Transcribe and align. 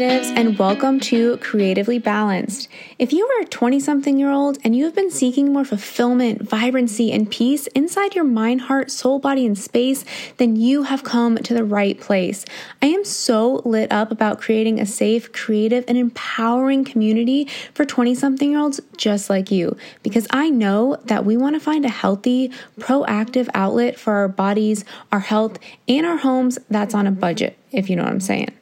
creatives, 0.00 0.32
and 0.34 0.58
welcome 0.58 0.98
to 0.98 1.36
Creatively 1.38 1.98
Balanced. 1.98 2.68
If 2.98 3.12
you 3.12 3.26
are 3.26 3.42
a 3.42 3.44
20 3.44 3.78
something 3.80 4.16
year 4.16 4.30
old 4.30 4.56
and 4.64 4.74
you 4.74 4.86
have 4.86 4.94
been 4.94 5.10
seeking 5.10 5.52
more 5.52 5.64
fulfillment, 5.64 6.40
vibrancy, 6.40 7.12
and 7.12 7.30
peace 7.30 7.66
inside 7.68 8.14
your 8.14 8.24
mind, 8.24 8.62
heart, 8.62 8.90
soul, 8.90 9.18
body, 9.18 9.44
and 9.44 9.58
space, 9.58 10.06
then 10.38 10.56
you 10.56 10.84
have 10.84 11.04
come 11.04 11.36
to 11.36 11.52
the 11.52 11.64
right 11.64 12.00
place. 12.00 12.46
I 12.80 12.86
am 12.86 13.04
so 13.04 13.60
lit 13.66 13.92
up 13.92 14.10
about 14.10 14.40
creating 14.40 14.80
a 14.80 14.86
safe, 14.86 15.32
creative, 15.32 15.84
and 15.86 15.98
empowering 15.98 16.82
community 16.82 17.44
for 17.74 17.84
20 17.84 18.14
something 18.14 18.52
year 18.52 18.60
olds 18.60 18.80
just 18.96 19.28
like 19.28 19.50
you 19.50 19.76
because 20.02 20.26
I 20.30 20.48
know 20.48 20.96
that 21.04 21.26
we 21.26 21.36
want 21.36 21.56
to 21.56 21.60
find 21.60 21.84
a 21.84 21.90
healthy, 21.90 22.50
proactive 22.78 23.50
outlet 23.52 23.98
for 23.98 24.14
our 24.14 24.28
bodies, 24.28 24.82
our 25.12 25.20
health, 25.20 25.58
and 25.86 26.06
our 26.06 26.16
homes 26.16 26.58
that's 26.70 26.94
on 26.94 27.06
a 27.06 27.12
budget, 27.12 27.58
if 27.70 27.90
you 27.90 27.96
know 27.96 28.04
what 28.04 28.12
I'm 28.12 28.20
saying. 28.20 28.56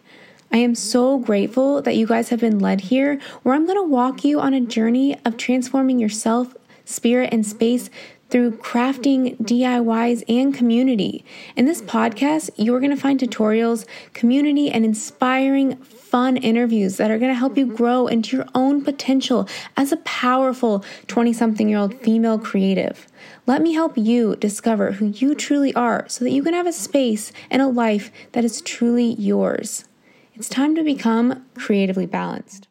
I 0.51 0.59
am 0.59 0.75
so 0.75 1.19
grateful 1.19 1.83
that 1.83 1.97
you 1.97 2.07
guys 2.07 2.30
have 2.30 2.41
been 2.41 2.59
led 2.59 2.80
here, 2.83 3.20
where 3.43 3.55
I'm 3.55 3.66
going 3.66 3.79
to 3.79 3.83
walk 3.83 4.25
you 4.25 4.41
on 4.41 4.55
a 4.55 4.61
journey 4.61 5.16
of 5.25 5.37
transforming 5.37 5.98
yourself, 5.98 6.56
spirit, 6.87 7.29
and 7.33 7.45
space 7.45 7.91
through 8.30 8.53
crafting, 8.59 9.37
DIYs, 9.39 10.23
and 10.29 10.55
community. 10.55 11.25
In 11.56 11.66
this 11.66 11.83
podcast, 11.83 12.51
you're 12.56 12.80
going 12.80 12.95
to 12.95 12.97
find 12.97 13.20
tutorials, 13.20 13.87
community, 14.15 14.70
and 14.70 14.84
inspiring, 14.84 15.77
fun 15.77 16.39
interviews 16.39 16.97
that 16.97 17.11
are 17.11 17.19
going 17.19 17.30
to 17.30 17.39
help 17.39 17.59
you 17.59 17.67
grow 17.67 18.06
into 18.06 18.37
your 18.37 18.47
own 18.55 18.83
potential 18.83 19.47
as 19.77 19.92
a 19.92 19.98
powerful 19.98 20.83
20 21.09 21.33
something 21.34 21.69
year 21.69 21.78
old 21.78 22.01
female 22.01 22.39
creative. 22.39 23.06
Let 23.47 23.61
me 23.61 23.75
help 23.75 23.98
you 23.98 24.37
discover 24.37 24.92
who 24.92 25.06
you 25.06 25.34
truly 25.34 25.75
are 25.75 26.06
so 26.09 26.25
that 26.25 26.30
you 26.30 26.42
can 26.42 26.55
have 26.55 26.67
a 26.67 26.73
space 26.73 27.33
and 27.51 27.61
a 27.61 27.69
life 27.69 28.11
that 28.33 28.45
is 28.45 28.62
truly 28.62 29.15
yours. 29.15 29.84
It's 30.39 30.48
time 30.48 30.77
to 30.77 30.84
become 30.84 31.47
creatively 31.56 32.06
balanced. 32.06 32.69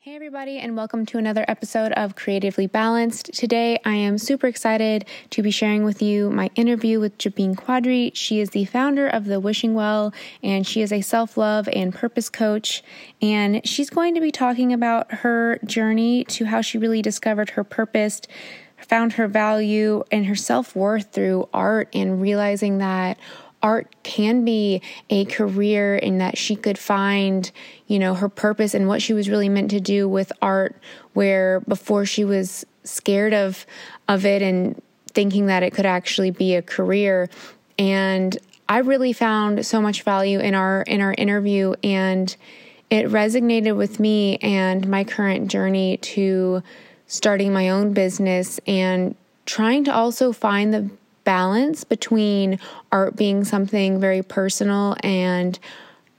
Hey, 0.00 0.16
everybody, 0.16 0.58
and 0.58 0.76
welcome 0.76 1.06
to 1.06 1.18
another 1.18 1.44
episode 1.46 1.92
of 1.92 2.16
Creatively 2.16 2.66
Balanced. 2.66 3.32
Today, 3.32 3.78
I 3.84 3.94
am 3.94 4.18
super 4.18 4.48
excited 4.48 5.04
to 5.30 5.40
be 5.40 5.52
sharing 5.52 5.84
with 5.84 6.02
you 6.02 6.30
my 6.30 6.50
interview 6.56 6.98
with 6.98 7.16
Jabeen 7.16 7.54
Qadri. 7.54 8.10
She 8.16 8.40
is 8.40 8.50
the 8.50 8.64
founder 8.64 9.06
of 9.06 9.26
The 9.26 9.38
Wishing 9.38 9.74
Well, 9.74 10.12
and 10.42 10.66
she 10.66 10.82
is 10.82 10.92
a 10.92 11.00
self 11.00 11.36
love 11.36 11.68
and 11.72 11.94
purpose 11.94 12.28
coach. 12.28 12.82
And 13.20 13.64
she's 13.64 13.88
going 13.88 14.16
to 14.16 14.20
be 14.20 14.32
talking 14.32 14.72
about 14.72 15.12
her 15.12 15.60
journey 15.64 16.24
to 16.24 16.46
how 16.46 16.60
she 16.60 16.76
really 16.76 17.02
discovered 17.02 17.50
her 17.50 17.62
purpose, 17.62 18.20
found 18.78 19.12
her 19.12 19.28
value, 19.28 20.02
and 20.10 20.26
her 20.26 20.34
self 20.34 20.74
worth 20.74 21.12
through 21.12 21.48
art, 21.54 21.88
and 21.94 22.20
realizing 22.20 22.78
that 22.78 23.16
art 23.62 23.94
can 24.02 24.44
be 24.44 24.82
a 25.08 25.24
career 25.26 25.96
and 25.96 26.20
that 26.20 26.36
she 26.36 26.56
could 26.56 26.78
find, 26.78 27.50
you 27.86 27.98
know, 27.98 28.14
her 28.14 28.28
purpose 28.28 28.74
and 28.74 28.88
what 28.88 29.00
she 29.00 29.12
was 29.12 29.28
really 29.28 29.48
meant 29.48 29.70
to 29.70 29.80
do 29.80 30.08
with 30.08 30.32
art 30.42 30.76
where 31.12 31.60
before 31.60 32.04
she 32.04 32.24
was 32.24 32.64
scared 32.84 33.32
of 33.32 33.64
of 34.08 34.26
it 34.26 34.42
and 34.42 34.80
thinking 35.08 35.46
that 35.46 35.62
it 35.62 35.72
could 35.72 35.86
actually 35.86 36.30
be 36.30 36.54
a 36.54 36.62
career. 36.62 37.28
And 37.78 38.36
I 38.68 38.78
really 38.78 39.12
found 39.12 39.64
so 39.64 39.80
much 39.80 40.02
value 40.02 40.40
in 40.40 40.54
our 40.54 40.82
in 40.82 41.00
our 41.00 41.14
interview 41.16 41.74
and 41.84 42.34
it 42.90 43.06
resonated 43.08 43.76
with 43.76 44.00
me 44.00 44.36
and 44.38 44.86
my 44.86 45.04
current 45.04 45.50
journey 45.50 45.96
to 45.98 46.62
starting 47.06 47.52
my 47.52 47.70
own 47.70 47.92
business 47.92 48.60
and 48.66 49.14
trying 49.46 49.84
to 49.84 49.94
also 49.94 50.32
find 50.32 50.74
the 50.74 50.90
balance 51.24 51.84
between 51.84 52.58
art 52.90 53.16
being 53.16 53.44
something 53.44 54.00
very 54.00 54.22
personal 54.22 54.96
and 55.02 55.58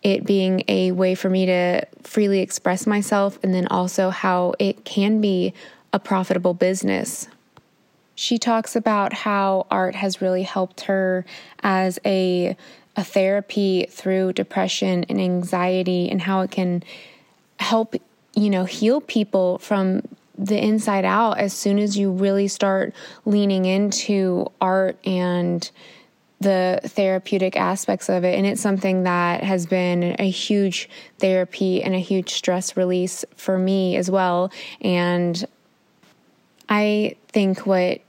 it 0.02 0.26
being 0.26 0.64
a 0.68 0.92
way 0.92 1.16
for 1.16 1.30
me 1.30 1.46
to 1.46 1.86
freely 2.02 2.40
express 2.40 2.86
myself, 2.86 3.40
and 3.42 3.54
then 3.54 3.68
also 3.68 4.10
how 4.10 4.54
it 4.60 4.84
can 4.84 5.22
be 5.22 5.54
a 5.94 6.00
profitable 6.00 6.54
business. 6.54 7.28
She 8.16 8.38
talks 8.38 8.76
about 8.76 9.14
how 9.14 9.66
art 9.72 9.96
has 9.96 10.22
really 10.22 10.44
helped 10.44 10.82
her 10.82 11.26
as 11.62 12.00
a 12.06 12.56
a 12.96 13.04
therapy 13.04 13.88
through 13.90 14.34
depression 14.34 15.04
and 15.10 15.20
anxiety 15.20 16.12
and 16.12 16.22
how 16.22 16.42
it 16.42 16.52
can 16.52 16.84
help 17.60 17.96
you 18.36 18.50
know 18.50 18.66
heal 18.66 19.02
people 19.02 19.58
from 19.58 20.04
the 20.38 20.58
inside 20.58 21.06
out 21.06 21.38
as 21.38 21.54
soon 21.54 21.78
as 21.80 21.98
you 21.98 22.12
really 22.12 22.48
start 22.48 22.94
leaning 23.26 23.66
into 23.66 24.48
art 24.60 24.98
and 25.06 25.70
the 26.40 26.80
therapeutic 26.84 27.56
aspects 27.56 28.10
of 28.10 28.24
it. 28.24 28.38
And 28.38 28.46
it's 28.46 28.62
something 28.62 29.04
that 29.04 29.44
has 29.44 29.66
been 29.66 30.16
a 30.20 30.30
huge 30.30 30.90
therapy 31.20 31.82
and 31.82 31.96
a 31.96 32.00
huge 32.00 32.34
stress 32.34 32.76
release 32.76 33.24
for 33.36 33.58
me 33.58 33.96
as 33.96 34.12
well. 34.12 34.52
And 34.82 35.46
I 36.70 37.16
think 37.30 37.66
what 37.66 38.02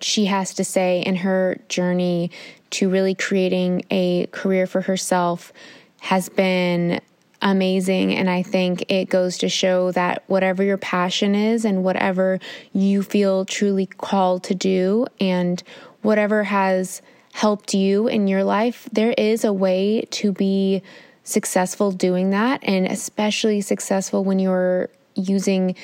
she 0.00 0.26
has 0.26 0.54
to 0.54 0.64
say 0.64 1.02
in 1.02 1.16
her 1.16 1.58
journey 1.68 2.30
to 2.70 2.88
really 2.88 3.14
creating 3.14 3.84
a 3.90 4.26
career 4.26 4.66
for 4.66 4.82
herself 4.82 5.52
has 6.00 6.28
been 6.28 7.00
amazing. 7.42 8.14
And 8.14 8.28
I 8.28 8.42
think 8.42 8.90
it 8.90 9.08
goes 9.08 9.38
to 9.38 9.48
show 9.48 9.92
that 9.92 10.24
whatever 10.26 10.62
your 10.62 10.76
passion 10.76 11.34
is 11.34 11.64
and 11.64 11.82
whatever 11.82 12.38
you 12.72 13.02
feel 13.02 13.44
truly 13.44 13.86
called 13.86 14.44
to 14.44 14.54
do 14.54 15.06
and 15.20 15.62
whatever 16.02 16.44
has 16.44 17.02
helped 17.32 17.74
you 17.74 18.08
in 18.08 18.26
your 18.28 18.44
life, 18.44 18.88
there 18.92 19.14
is 19.16 19.44
a 19.44 19.52
way 19.52 20.02
to 20.10 20.32
be 20.32 20.82
successful 21.24 21.92
doing 21.92 22.30
that. 22.30 22.60
And 22.64 22.86
especially 22.86 23.60
successful 23.60 24.24
when 24.24 24.38
you're 24.38 24.90
using 25.14 25.76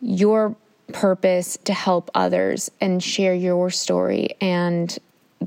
your 0.00 0.54
purpose 0.92 1.58
to 1.64 1.72
help 1.72 2.10
others 2.14 2.70
and 2.80 3.02
share 3.02 3.34
your 3.34 3.70
story 3.70 4.36
and 4.40 4.96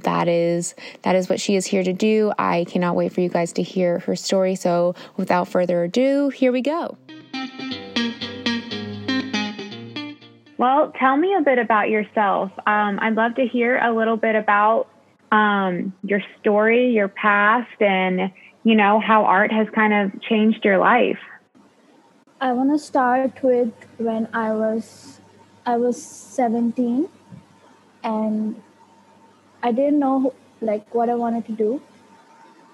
that 0.03 0.27
is 0.27 0.75
that 1.03 1.15
is 1.15 1.29
what 1.29 1.39
she 1.39 1.55
is 1.55 1.65
here 1.65 1.83
to 1.83 1.93
do. 1.93 2.31
I 2.37 2.65
cannot 2.65 2.95
wait 2.95 3.13
for 3.13 3.21
you 3.21 3.29
guys 3.29 3.53
to 3.53 3.63
hear 3.63 3.99
her 3.99 4.15
story. 4.15 4.55
So, 4.55 4.95
without 5.15 5.47
further 5.47 5.83
ado, 5.83 6.29
here 6.29 6.51
we 6.51 6.61
go. 6.61 6.97
Well, 10.57 10.91
tell 10.99 11.17
me 11.17 11.35
a 11.35 11.41
bit 11.41 11.59
about 11.59 11.89
yourself. 11.89 12.51
Um, 12.65 12.99
I'd 12.99 13.13
love 13.13 13.35
to 13.35 13.45
hear 13.45 13.77
a 13.77 13.93
little 13.95 14.17
bit 14.17 14.35
about 14.35 14.87
um, 15.31 15.93
your 16.03 16.21
story, 16.39 16.89
your 16.91 17.09
past, 17.09 17.79
and 17.79 18.31
you 18.63 18.75
know 18.75 18.99
how 18.99 19.23
art 19.25 19.51
has 19.51 19.67
kind 19.75 19.93
of 19.93 20.21
changed 20.21 20.65
your 20.65 20.79
life. 20.79 21.19
I 22.41 22.53
want 22.53 22.71
to 22.71 22.79
start 22.79 23.41
with 23.41 23.73
when 23.97 24.27
I 24.33 24.53
was 24.53 25.21
I 25.65 25.77
was 25.77 26.01
17 26.01 27.09
and 28.03 28.61
I 29.63 29.71
didn't 29.71 29.99
know 29.99 30.33
like 30.61 30.93
what 30.93 31.09
I 31.09 31.15
wanted 31.15 31.45
to 31.47 31.51
do, 31.51 31.81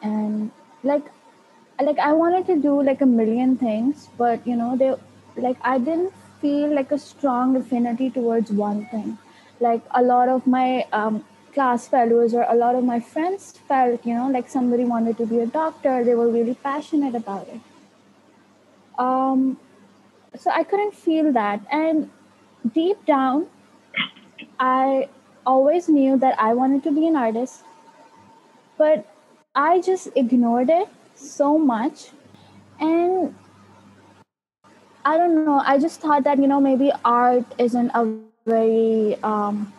and 0.02 0.52
like 0.84 1.06
like 1.82 2.00
I 2.00 2.14
wanted 2.14 2.46
to 2.48 2.56
do 2.56 2.82
like 2.82 3.02
a 3.02 3.06
million 3.06 3.58
things, 3.58 4.10
but 4.18 4.46
you 4.48 4.56
know 4.56 4.76
they 4.78 4.94
like 5.42 5.58
I 5.62 5.78
didn't 5.78 6.14
feel 6.42 6.74
like 6.76 6.92
a 6.92 7.00
strong 7.00 7.56
affinity 7.56 8.10
towards 8.10 8.52
one 8.52 8.86
thing. 8.88 9.18
Like 9.60 9.82
a 9.92 10.02
lot 10.02 10.30
of 10.30 10.46
my 10.46 10.86
um, 10.92 11.24
class 11.54 11.88
fellows 11.88 12.34
or 12.34 12.46
a 12.50 12.56
lot 12.56 12.76
of 12.76 12.84
my 12.84 13.00
friends 13.00 13.54
felt, 13.68 14.06
you 14.06 14.14
know, 14.14 14.28
like 14.30 14.50
somebody 14.50 14.84
wanted 14.84 15.18
to 15.18 15.26
be 15.26 15.40
a 15.40 15.46
doctor. 15.48 16.04
They 16.04 16.16
were 16.16 16.30
really 16.30 16.56
passionate 16.56 17.16
about 17.16 17.48
it. 17.48 17.62
Um, 18.98 19.58
so 20.36 20.52
I 20.52 20.64
couldn't 20.64 20.96
feel 20.96 21.32
that, 21.34 21.62
and 21.72 22.10
deep 22.74 23.06
down, 23.06 23.48
I 24.60 25.10
always 25.46 25.90
knew 25.90 26.18
that 26.18 26.40
I 26.40 26.54
wanted 26.54 26.84
to 26.84 26.92
be 26.92 27.08
an 27.08 27.16
artist, 27.16 27.64
but 28.78 29.06
I 29.56 29.82
just 29.82 30.10
ignored 30.16 30.70
it 30.70 30.88
so 31.16 31.58
much. 31.58 32.10
And 32.80 33.36
I 35.06 35.18
don't 35.18 35.46
know, 35.46 35.62
I 35.64 35.78
just 35.80 36.02
thought 36.02 36.24
that, 36.24 36.40
you 36.40 36.48
know, 36.48 36.60
maybe 36.60 36.92
art 37.04 37.46
isn't 37.58 37.92
a 37.94 38.18
very, 38.46 39.18
um, 39.24 39.72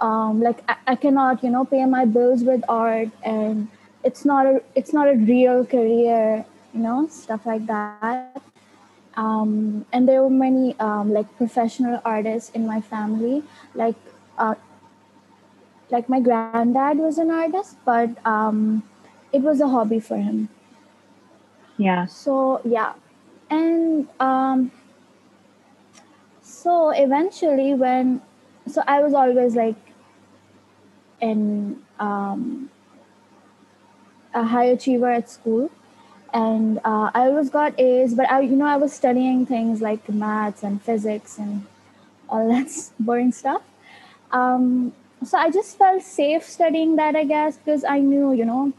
um, 0.00 0.40
like 0.40 0.62
I, 0.68 0.76
I 0.88 0.94
cannot, 0.96 1.44
you 1.44 1.50
know, 1.50 1.64
pay 1.64 1.84
my 1.84 2.04
bills 2.04 2.42
with 2.42 2.62
art 2.68 3.08
and 3.22 3.68
it's 4.02 4.24
not 4.24 4.46
a, 4.46 4.62
it's 4.74 4.92
not 4.92 5.08
a 5.08 5.14
real 5.14 5.64
career, 5.66 6.44
you 6.72 6.80
know, 6.80 7.06
stuff 7.08 7.46
like 7.46 7.66
that. 7.66 8.42
Um, 9.16 9.84
and 9.92 10.08
there 10.08 10.22
were 10.22 10.30
many 10.30 10.78
um, 10.80 11.12
like 11.12 11.26
professional 11.36 12.00
artists 12.04 12.50
in 12.50 12.66
my 12.66 12.80
family 12.80 13.42
like 13.74 13.96
uh, 14.40 14.54
like 15.90 16.08
my 16.08 16.20
granddad 16.20 16.98
was 16.98 17.18
an 17.18 17.30
artist, 17.30 17.76
but 17.84 18.10
um, 18.26 18.82
it 19.32 19.42
was 19.42 19.60
a 19.60 19.68
hobby 19.68 20.00
for 20.00 20.16
him. 20.16 20.48
Yeah. 21.78 22.06
So 22.06 22.60
yeah, 22.64 22.94
and 23.50 24.08
um, 24.20 24.72
so 26.42 26.90
eventually 26.90 27.74
when 27.74 28.22
so 28.66 28.82
I 28.86 29.00
was 29.02 29.14
always 29.14 29.56
like 29.56 29.76
in 31.20 31.82
um, 31.98 32.70
a 34.34 34.44
high 34.44 34.64
achiever 34.64 35.10
at 35.10 35.30
school. 35.30 35.70
and 36.34 36.78
uh, 36.84 37.10
I 37.14 37.26
always 37.28 37.50
got 37.50 37.78
A's. 37.80 38.14
But 38.14 38.30
I, 38.30 38.40
you 38.40 38.56
know, 38.56 38.66
I 38.66 38.76
was 38.76 38.92
studying 38.92 39.46
things 39.46 39.82
like 39.82 40.08
maths 40.08 40.62
and 40.62 40.82
physics 40.82 41.38
and 41.38 41.66
all 42.28 42.48
that 42.52 42.70
boring 43.00 43.32
stuff. 43.32 43.62
Um, 44.32 44.92
so 45.24 45.38
I 45.38 45.50
just 45.50 45.76
felt 45.76 46.02
safe 46.02 46.44
studying 46.44 46.96
that, 46.96 47.16
I 47.16 47.24
guess, 47.24 47.56
because 47.56 47.84
I 47.84 47.98
knew, 47.98 48.32
you 48.32 48.44
know, 48.44 48.72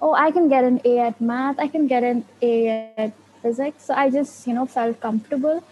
oh, 0.00 0.14
I 0.14 0.30
can 0.30 0.48
get 0.48 0.64
an 0.64 0.80
A 0.84 0.98
at 0.98 1.20
math, 1.20 1.58
I 1.58 1.68
can 1.68 1.86
get 1.86 2.02
an 2.02 2.24
A 2.40 2.92
at 2.96 3.12
physics. 3.42 3.84
So 3.84 3.94
I 3.94 4.10
just, 4.10 4.46
you 4.46 4.54
know, 4.54 4.66
felt 4.66 5.00
comfortable 5.00 5.62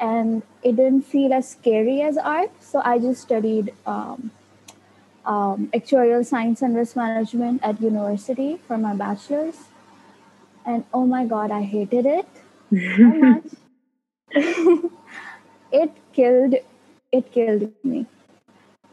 and 0.00 0.42
it 0.62 0.76
didn't 0.76 1.02
feel 1.02 1.32
as 1.32 1.48
scary 1.48 2.02
as 2.02 2.16
art. 2.16 2.50
So 2.60 2.82
I 2.84 2.98
just 2.98 3.22
studied 3.22 3.72
um, 3.86 4.30
um, 5.24 5.70
actuarial 5.74 6.24
science 6.24 6.62
and 6.62 6.74
risk 6.74 6.96
management 6.96 7.62
at 7.62 7.80
university 7.80 8.58
for 8.66 8.78
my 8.78 8.94
bachelor's. 8.94 9.56
And 10.66 10.84
oh 10.92 11.06
my 11.06 11.24
God, 11.24 11.50
I 11.50 11.62
hated 11.62 12.06
it 12.06 12.28
so 12.70 13.04
much. 13.24 13.44
it 15.72 15.92
killed, 16.12 16.54
it 17.12 17.32
killed 17.32 17.72
me. 17.82 18.06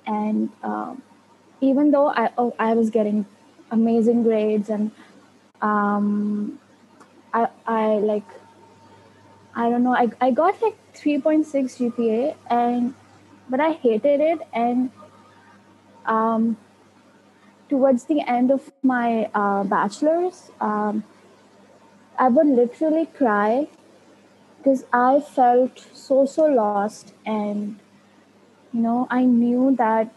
And 0.08 0.50
um, 0.64 1.02
even 1.62 1.92
though 1.92 2.08
I, 2.10 2.30
oh, 2.38 2.56
I 2.60 2.74
was 2.74 2.90
getting 2.90 3.26
amazing 3.72 4.24
grades 4.24 4.70
and 4.70 4.92
um, 5.62 6.60
I, 7.34 7.48
I 7.66 7.86
like 7.96 8.28
I 9.56 9.70
don't 9.70 9.84
know. 9.84 9.96
I, 9.96 10.10
I 10.20 10.32
got 10.32 10.62
like 10.62 10.78
3.6 10.94 11.46
GPA 11.78 12.36
and 12.50 12.94
but 13.50 13.60
I 13.60 13.72
hated 13.72 14.20
it 14.20 14.40
and 14.54 14.92
um, 16.06 16.58
towards 17.70 18.06
the 18.06 18.22
end 18.22 18.52
of 18.52 18.72
my 18.84 19.30
uh, 19.34 19.64
bachelor's, 19.64 20.52
um, 20.60 21.04
I 22.18 22.28
would 22.28 22.48
literally 22.48 23.06
cry 23.06 23.68
because 24.58 24.86
I 24.92 25.20
felt 25.20 25.86
so 25.94 26.26
so 26.26 26.46
lost 26.46 27.14
and 27.26 27.80
you 28.76 28.82
know 28.82 29.08
I 29.10 29.24
knew 29.26 29.76
that 29.78 30.14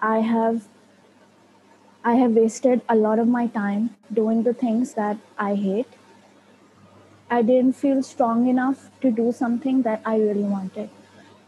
I 0.00 0.18
have 0.30 0.66
I 2.04 2.14
have 2.14 2.32
wasted 2.32 2.82
a 2.88 2.94
lot 2.94 3.18
of 3.18 3.28
my 3.28 3.46
time 3.48 3.90
doing 4.12 4.42
the 4.44 4.54
things 4.54 4.94
that 4.94 5.18
I 5.36 5.54
hate 5.54 5.96
I 7.30 7.42
didn't 7.42 7.72
feel 7.72 8.02
strong 8.02 8.46
enough 8.48 8.90
to 9.00 9.10
do 9.10 9.32
something 9.32 9.82
that 9.82 10.00
I 10.04 10.16
really 10.18 10.44
wanted. 10.44 10.90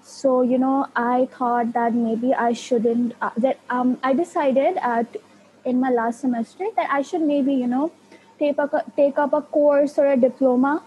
So 0.03 0.43
you 0.43 0.59
know, 0.59 0.87
I 0.97 1.27
thought 1.27 1.73
that 1.75 1.95
maybe 1.95 2.35
I 2.35 2.53
shouldn't. 2.53 3.15
Uh, 3.23 3.31
that 3.37 3.61
um, 3.71 3.99
I 4.03 4.13
decided 4.15 4.77
at 4.79 5.17
in 5.65 5.81
my 5.81 5.91
last 5.91 6.21
semester 6.21 6.67
that 6.77 6.91
I 6.91 7.03
should 7.03 7.21
maybe 7.21 7.55
you 7.55 7.67
know 7.67 7.93
take 8.39 8.59
a 8.59 8.85
take 8.97 9.19
up 9.19 9.33
a 9.33 9.43
course 9.43 9.99
or 9.99 10.07
a 10.07 10.17
diploma 10.17 10.83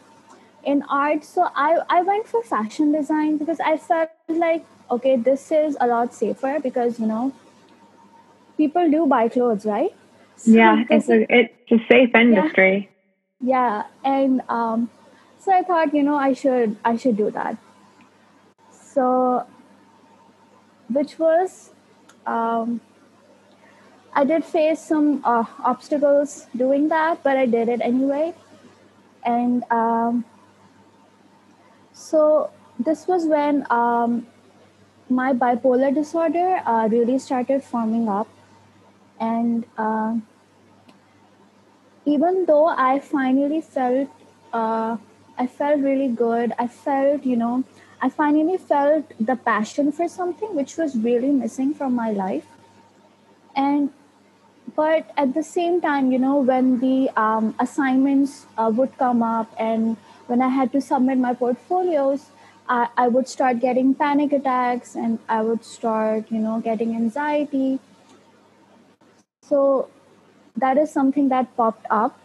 in 0.64 0.84
art. 0.90 1.24
So 1.24 1.48
I 1.56 1.80
I 1.90 2.02
went 2.02 2.28
for 2.28 2.44
fashion 2.44 2.92
design 2.92 3.38
because 3.38 3.60
I 3.60 3.78
felt 3.78 4.12
like 4.28 4.66
okay, 4.92 5.16
this 5.16 5.52
is 5.52 5.78
a 5.82 5.88
lot 5.88 6.14
safer 6.14 6.60
because 6.62 7.00
you 7.00 7.08
know 7.08 7.34
people 8.58 8.90
do 8.92 9.06
buy 9.08 9.28
clothes, 9.30 9.66
right? 9.66 9.94
So 10.38 10.52
yeah, 10.52 10.84
it's 10.90 11.10
a 11.10 11.26
it's 11.30 11.72
a 11.72 11.80
safe 11.88 12.16
industry. 12.16 12.74
Yeah 12.86 12.92
yeah 13.42 13.84
and 14.04 14.42
um, 14.50 14.90
so 15.40 15.52
i 15.52 15.64
thought 15.64 15.94
you 15.94 16.04
know 16.04 16.16
i 16.16 16.34
should 16.34 16.76
i 16.86 16.96
should 16.96 17.18
do 17.18 17.32
that 17.32 17.58
so 18.72 19.46
which 20.90 21.18
was 21.18 21.72
um, 22.28 22.80
i 24.14 24.24
did 24.24 24.46
face 24.46 24.80
some 24.80 25.22
uh, 25.26 25.44
obstacles 25.64 26.48
doing 26.56 26.88
that 26.90 27.24
but 27.24 27.36
i 27.36 27.46
did 27.46 27.68
it 27.68 27.82
anyway 27.82 28.34
and 29.26 29.64
um, 29.72 30.24
so 31.94 32.50
this 32.80 33.08
was 33.08 33.26
when 33.26 33.66
um, 33.72 34.28
my 35.12 35.34
bipolar 35.34 35.94
disorder 35.94 36.62
uh, 36.66 36.88
really 36.92 37.20
started 37.20 37.64
forming 37.64 38.08
up 38.10 38.28
and 39.20 39.66
uh, 39.78 40.16
even 42.06 42.46
though 42.46 42.68
I 42.68 43.00
finally 43.00 43.62
felt, 43.62 44.10
uh, 44.54 44.98
I 45.38 45.48
felt 45.48 45.82
really 45.82 46.08
good. 46.08 46.54
I 46.58 46.68
felt, 46.68 47.24
you 47.24 47.36
know, 47.36 47.64
I 48.02 48.10
finally 48.10 48.58
felt 48.58 49.06
the 49.20 49.36
passion 49.36 49.92
for 49.92 50.08
something 50.08 50.56
which 50.56 50.78
was 50.78 50.98
really 50.98 51.30
missing 51.30 51.74
from 51.74 51.94
my 51.94 52.12
life. 52.12 52.46
And, 53.56 53.92
but 54.76 55.12
at 55.18 55.34
the 55.34 55.44
same 55.44 55.82
time, 55.82 56.12
you 56.12 56.18
know, 56.18 56.38
when 56.38 56.80
the 56.80 57.10
um, 57.16 57.54
assignments 57.60 58.48
uh, 58.58 58.72
would 58.74 58.98
come 58.98 59.22
up 59.22 59.54
and 59.60 59.98
when 60.28 60.42
I 60.42 60.48
had 60.48 60.72
to 60.72 60.82
submit 60.82 61.18
my 61.18 61.34
portfolios, 61.34 62.28
I, 62.72 62.88
I 62.96 63.08
would 63.10 63.28
start 63.28 63.60
getting 63.60 63.94
panic 63.94 64.32
attacks 64.32 64.96
and 64.96 65.20
I 65.28 65.42
would 65.42 65.66
start, 65.66 66.32
you 66.32 66.40
know, 66.40 66.62
getting 66.62 66.96
anxiety. 66.96 67.80
So 69.44 69.90
that 70.56 70.78
is 70.78 70.90
something 70.90 71.28
that 71.30 71.54
popped 71.58 71.86
up. 71.90 72.18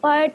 But 0.00 0.34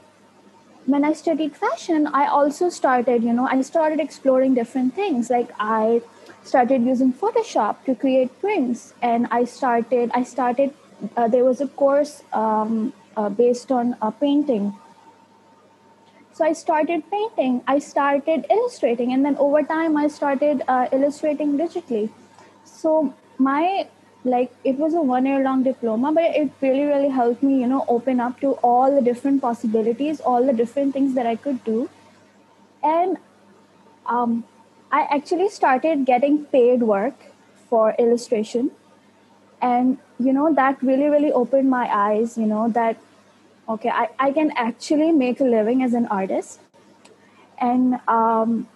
when 0.86 1.04
I 1.04 1.12
studied 1.12 1.58
fashion, 1.58 2.08
I 2.08 2.28
also 2.28 2.70
started, 2.70 3.22
you 3.22 3.34
know, 3.34 3.48
I 3.48 3.62
started 3.62 4.00
exploring 4.00 4.54
different 4.54 4.96
things. 4.96 5.30
Like 5.30 5.50
I 5.60 6.02
started 6.44 6.84
using 6.84 7.12
Photoshop 7.12 7.84
to 7.86 7.96
create 7.96 8.40
prints, 8.40 8.94
and 9.02 9.28
I 9.30 9.44
started, 9.44 10.10
I 10.14 10.24
started, 10.24 10.74
uh, 11.18 11.28
there 11.28 11.44
was 11.44 11.60
a 11.60 11.68
course 11.68 12.24
um, 12.32 12.94
uh, 13.18 13.28
based 13.28 13.72
on 13.72 13.98
uh, 14.02 14.12
painting. 14.12 14.74
So 16.42 16.46
I 16.46 16.54
started 16.54 17.04
painting, 17.12 17.62
I 17.68 17.78
started 17.78 18.48
illustrating, 18.50 19.14
and 19.14 19.24
then 19.24 19.36
over 19.38 19.62
time 19.62 19.96
I 19.96 20.08
started 20.08 20.64
uh, 20.68 20.88
illustrating 20.92 21.56
digitally. 21.56 22.10
So 22.66 23.14
my 23.38 23.88
like 24.24 24.52
it 24.64 24.80
was 24.80 24.96
a 24.96 25.02
one 25.02 25.28
year 25.28 25.44
long 25.44 25.62
diploma 25.62 26.12
but 26.12 26.24
it 26.40 26.50
really 26.62 26.86
really 26.86 27.10
helped 27.10 27.44
me 27.44 27.60
you 27.60 27.68
know 27.68 27.86
open 27.88 28.20
up 28.20 28.40
to 28.40 28.54
all 28.70 28.96
the 28.96 29.04
different 29.10 29.42
possibilities 29.44 30.20
all 30.22 30.46
the 30.46 30.54
different 30.54 30.94
things 30.94 31.14
that 31.14 31.28
i 31.28 31.36
could 31.36 31.64
do. 31.64 31.88
And 32.82 33.18
um, 34.08 34.44
i 34.92 35.04
actually 35.20 35.50
started 35.60 36.06
getting 36.08 36.44
paid 36.58 36.82
work 36.82 37.30
for 37.70 37.94
illustration. 38.00 38.72
And 39.62 40.00
you 40.18 40.34
know 40.34 40.52
that 40.56 40.82
really 40.82 41.16
really 41.16 41.32
opened 41.44 41.70
my 41.70 41.88
eyes 42.04 42.36
you 42.36 42.52
know 42.56 42.68
that 42.82 42.98
okay 43.68 43.90
i, 43.90 44.10
I 44.20 44.32
can 44.32 44.52
actually 44.56 45.12
make 45.12 45.40
a 45.40 45.44
living 45.44 45.84
as 45.84 45.94
an 45.94 46.08
artist. 46.08 46.60
And 47.62 48.00
um, 48.08 48.68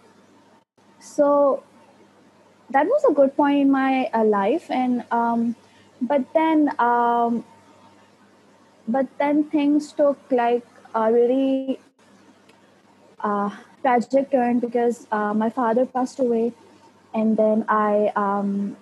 so 1.00 1.63
that 2.70 2.86
was 2.86 3.04
a 3.10 3.13
good 3.13 3.36
point 3.36 3.62
in 3.62 3.72
my 3.72 4.10
uh, 4.13 4.24
life 4.24 4.70
and 4.70 5.04
um, 5.12 5.56
but 6.01 6.22
then 6.34 6.70
um, 6.80 7.44
but 8.88 9.08
then 9.18 9.44
things 9.46 9.92
took 9.92 10.20
like 10.32 10.65
a 10.94 11.12
really 11.12 11.80
uh, 13.20 13.50
tragic 13.82 14.32
turn 14.32 14.60
because 14.60 15.08
uh, 15.12 15.34
my 15.34 15.50
father 15.50 15.86
passed 15.86 16.20
away 16.20 16.54
and 17.13 17.38
then 17.38 17.65
i 17.70 18.12
um, 18.15 18.75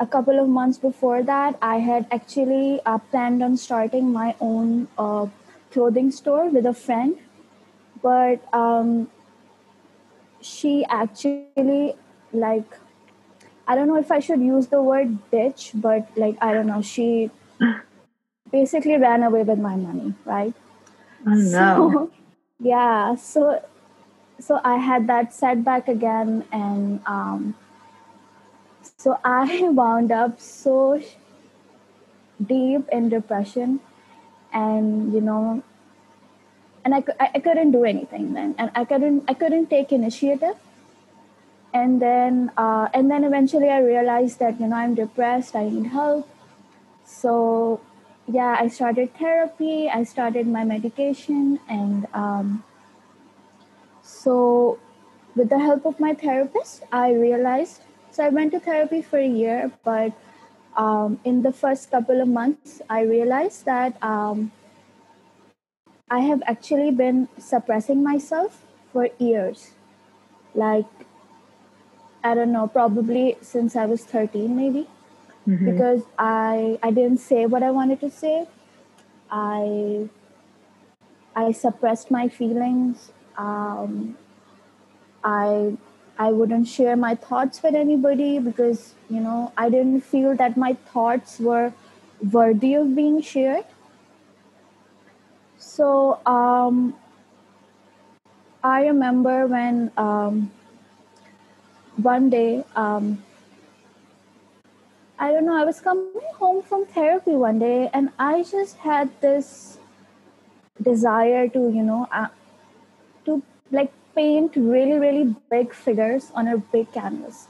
a 0.00 0.06
couple 0.06 0.38
of 0.42 0.48
months 0.48 0.78
before 0.78 1.22
that 1.22 1.56
i 1.62 1.76
had 1.78 2.06
actually 2.10 2.80
uh, 2.86 2.98
planned 2.98 3.42
on 3.42 3.56
starting 3.56 4.12
my 4.12 4.34
own 4.40 4.88
uh, 4.98 5.26
clothing 5.70 6.10
store 6.10 6.48
with 6.48 6.66
a 6.66 6.74
friend 6.74 7.18
but 8.02 8.42
um, 8.54 9.10
she 10.40 10.84
actually 10.88 11.94
like 12.32 12.78
I 13.70 13.76
don't 13.76 13.86
know 13.86 13.98
if 13.98 14.10
I 14.10 14.18
should 14.18 14.40
use 14.40 14.66
the 14.66 14.82
word 14.82 15.18
ditch, 15.30 15.70
but 15.74 16.08
like 16.16 16.36
I 16.40 16.52
don't 16.52 16.66
know, 16.66 16.82
she 16.82 17.30
basically 18.50 18.96
ran 18.96 19.22
away 19.22 19.44
with 19.44 19.60
my 19.60 19.76
money, 19.76 20.14
right? 20.24 20.54
Oh 21.24 21.34
no. 21.34 21.46
So, 21.52 22.10
yeah, 22.58 23.14
so 23.14 23.62
so 24.40 24.60
I 24.64 24.78
had 24.78 25.06
that 25.06 25.32
setback 25.32 25.86
again 25.86 26.44
and 26.50 27.00
um 27.06 27.54
so 29.00 29.18
I 29.24 29.62
wound 29.80 30.12
up 30.12 30.40
so 30.40 31.00
deep 32.52 32.88
in 32.92 33.08
depression 33.08 33.80
and 34.52 35.12
you 35.12 35.20
know 35.20 35.62
and 36.84 36.94
I, 36.94 37.04
I, 37.20 37.38
couldn't 37.40 37.72
do 37.72 37.84
anything 37.84 38.32
then. 38.32 38.54
And 38.56 38.70
I 38.74 38.86
couldn't 38.86 39.24
I 39.28 39.34
couldn't 39.34 39.68
take 39.68 39.92
initiative. 39.92 40.56
And 41.74 42.00
then 42.00 42.50
uh, 42.56 42.88
and 42.92 43.10
then 43.10 43.24
eventually 43.24 43.68
i 43.68 43.78
realized 43.78 44.38
that 44.40 44.60
you 44.60 44.66
know 44.66 44.76
i'm 44.76 44.94
depressed 44.94 45.54
i 45.56 45.68
need 45.68 45.86
help. 45.86 46.28
So 47.04 47.80
yeah 48.28 48.56
i 48.60 48.68
started 48.68 49.12
therapy 49.18 49.88
i 49.88 50.04
started 50.04 50.46
my 50.46 50.64
medication 50.64 51.58
and 51.68 52.06
um, 52.14 52.62
so 54.02 54.78
with 55.34 55.48
the 55.48 55.58
help 55.58 55.84
of 55.84 55.98
my 55.98 56.14
therapist 56.14 56.84
i 56.92 57.10
realized 57.12 57.80
so 58.20 58.26
i 58.26 58.28
went 58.28 58.52
to 58.52 58.60
therapy 58.60 59.02
for 59.02 59.18
a 59.18 59.26
year 59.26 59.72
but 59.82 60.12
um, 60.76 61.18
in 61.24 61.42
the 61.42 61.52
first 61.52 61.90
couple 61.90 62.20
of 62.20 62.28
months 62.28 62.80
i 62.88 63.02
realized 63.02 63.64
that 63.64 63.96
um, 64.02 64.52
I 66.10 66.20
have 66.20 66.42
actually 66.44 66.90
been 66.90 67.28
suppressing 67.38 68.02
myself 68.02 68.64
for 68.92 69.08
years. 69.18 69.70
Like, 70.54 70.86
I 72.24 72.34
don't 72.34 72.52
know, 72.52 72.66
probably 72.66 73.36
since 73.40 73.76
I 73.76 73.86
was 73.86 74.04
13, 74.04 74.56
maybe. 74.56 74.88
Mm-hmm. 75.48 75.70
Because 75.70 76.02
I 76.18 76.78
I 76.82 76.90
didn't 76.90 77.18
say 77.18 77.46
what 77.46 77.62
I 77.62 77.70
wanted 77.70 78.00
to 78.00 78.10
say. 78.10 78.46
I 79.30 80.08
I 81.34 81.52
suppressed 81.52 82.10
my 82.10 82.28
feelings. 82.28 83.12
Um, 83.38 84.18
I 85.24 85.78
I 86.24 86.30
wouldn't 86.38 86.68
share 86.68 86.96
my 86.96 87.14
thoughts 87.14 87.62
with 87.62 87.74
anybody 87.74 88.38
because 88.38 88.94
you 89.08 89.20
know 89.26 89.52
I 89.56 89.68
didn't 89.74 90.02
feel 90.02 90.34
that 90.40 90.56
my 90.62 90.74
thoughts 90.92 91.38
were 91.40 91.72
worthy 92.32 92.74
of 92.74 92.94
being 92.94 93.22
shared. 93.22 93.64
So 95.58 96.20
um, 96.26 96.94
I 98.62 98.82
remember 98.86 99.46
when 99.46 99.90
um, 99.96 100.50
one 101.96 102.28
day 102.28 102.64
um, 102.76 103.22
I 105.18 105.32
don't 105.32 105.46
know 105.46 105.56
I 105.62 105.64
was 105.64 105.80
coming 105.80 106.28
home 106.42 106.62
from 106.62 106.84
therapy 106.98 107.32
one 107.46 107.58
day 107.58 107.88
and 107.94 108.10
I 108.18 108.42
just 108.42 108.76
had 108.88 109.08
this 109.22 109.78
desire 110.90 111.48
to 111.48 111.64
you 111.78 111.82
know 111.82 112.06
uh, 112.12 112.28
to 113.24 113.42
like 113.70 113.92
paint 114.20 114.56
really 114.56 114.98
really 115.04 115.34
big 115.50 115.74
figures 115.74 116.30
on 116.34 116.48
a 116.54 116.56
big 116.76 116.90
canvas. 116.92 117.46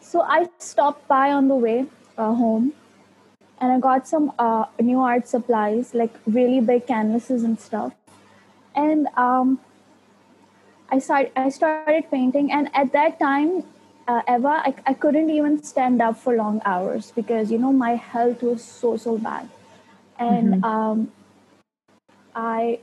So 0.00 0.20
i 0.22 0.48
stopped 0.58 1.06
by 1.08 1.30
on 1.38 1.48
the 1.48 1.56
way 1.68 1.78
uh, 2.16 2.34
home 2.42 2.72
and 3.60 3.72
i 3.72 3.78
got 3.86 4.08
some 4.08 4.32
uh, 4.38 4.64
new 4.80 5.00
art 5.12 5.28
supplies 5.28 5.94
like 6.02 6.20
really 6.26 6.60
big 6.60 6.86
canvases 6.92 7.48
and 7.50 7.60
stuff. 7.70 7.94
And 8.74 9.08
um, 9.16 9.58
i 10.90 10.98
started 10.98 11.32
i 11.46 11.48
started 11.48 12.10
painting 12.10 12.52
and 12.58 12.70
at 12.74 12.92
that 12.92 13.18
time 13.18 13.64
uh, 14.08 14.22
Eva, 14.26 14.62
I, 14.64 14.74
I 14.86 14.94
couldn't 14.94 15.28
even 15.28 15.62
stand 15.62 16.00
up 16.00 16.16
for 16.16 16.34
long 16.34 16.62
hours 16.64 17.12
because 17.14 17.50
you 17.52 17.58
know 17.58 17.72
my 17.72 17.94
health 17.94 18.42
was 18.42 18.64
so 18.64 18.96
so 18.96 19.18
bad. 19.18 19.48
And 20.18 20.54
mm-hmm. 20.54 20.64
um, 20.64 21.12
I 22.34 22.78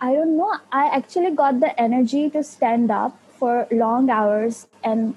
I 0.00 0.12
don't 0.12 0.36
know. 0.36 0.58
I 0.72 0.86
actually 0.86 1.30
got 1.30 1.60
the 1.60 1.78
energy 1.80 2.28
to 2.30 2.42
stand 2.42 2.90
up 2.90 3.18
for 3.38 3.66
long 3.70 4.10
hours 4.10 4.66
and 4.82 5.16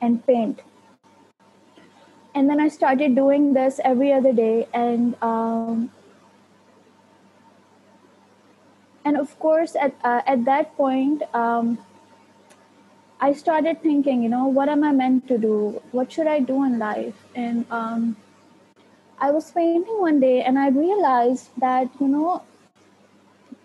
and 0.00 0.24
paint. 0.26 0.62
And 2.34 2.48
then 2.48 2.60
I 2.60 2.68
started 2.68 3.14
doing 3.16 3.54
this 3.54 3.80
every 3.82 4.12
other 4.12 4.32
day, 4.32 4.68
and 4.72 5.16
um, 5.22 5.90
and 9.04 9.16
of 9.16 9.38
course 9.38 9.74
at 9.74 9.94
uh, 10.04 10.22
at 10.26 10.44
that 10.44 10.76
point, 10.76 11.22
um, 11.34 11.78
I 13.20 13.32
started 13.32 13.82
thinking, 13.82 14.22
you 14.22 14.28
know, 14.28 14.46
what 14.46 14.68
am 14.68 14.84
I 14.84 14.92
meant 14.92 15.26
to 15.28 15.38
do? 15.38 15.82
What 15.90 16.12
should 16.12 16.28
I 16.28 16.40
do 16.40 16.62
in 16.64 16.78
life? 16.78 17.16
And 17.34 17.66
um, 17.70 18.16
I 19.18 19.32
was 19.32 19.50
painting 19.50 19.98
one 19.98 20.20
day, 20.20 20.42
and 20.42 20.58
I 20.58 20.68
realized 20.68 21.50
that 21.58 21.88
you 21.98 22.06
know 22.06 22.42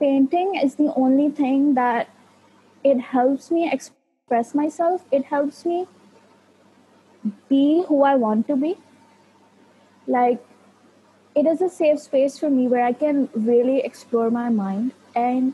painting 0.03 0.55
is 0.61 0.75
the 0.75 0.93
only 0.95 1.29
thing 1.41 1.75
that 1.75 2.09
it 2.83 2.99
helps 3.09 3.49
me 3.49 3.71
express 3.71 4.53
myself. 4.53 5.05
It 5.11 5.25
helps 5.25 5.65
me 5.65 5.87
be 7.47 7.85
who 7.87 8.03
i 8.03 8.15
want 8.15 8.47
to 8.47 8.57
be. 8.63 8.75
Like 10.07 10.45
it 11.41 11.45
is 11.51 11.61
a 11.61 11.69
safe 11.69 11.99
space 11.99 12.37
for 12.37 12.49
me 12.49 12.67
where 12.67 12.85
i 12.85 12.93
can 13.03 13.29
really 13.51 13.77
explore 13.91 14.29
my 14.29 14.49
mind. 14.49 14.91
And 15.15 15.53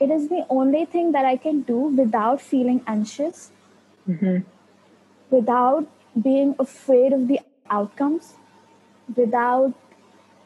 it 0.00 0.10
is 0.10 0.28
the 0.28 0.44
only 0.50 0.84
thing 0.84 1.12
that 1.12 1.24
i 1.24 1.36
can 1.48 1.60
do 1.72 1.80
without 2.02 2.40
feeling 2.52 2.80
anxious 2.94 3.50
mm-hmm. 4.08 4.38
without 5.30 5.86
being 6.28 6.54
afraid 6.58 7.12
of 7.12 7.28
the 7.28 7.38
outcomes 7.70 8.34
without 9.16 9.72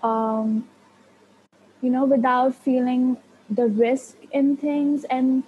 um, 0.03 0.69
you 1.81 1.91
know, 1.91 2.05
without 2.05 2.55
feeling 2.55 3.17
the 3.49 3.67
risk 3.67 4.17
in 4.33 4.57
things. 4.57 5.05
And 5.05 5.43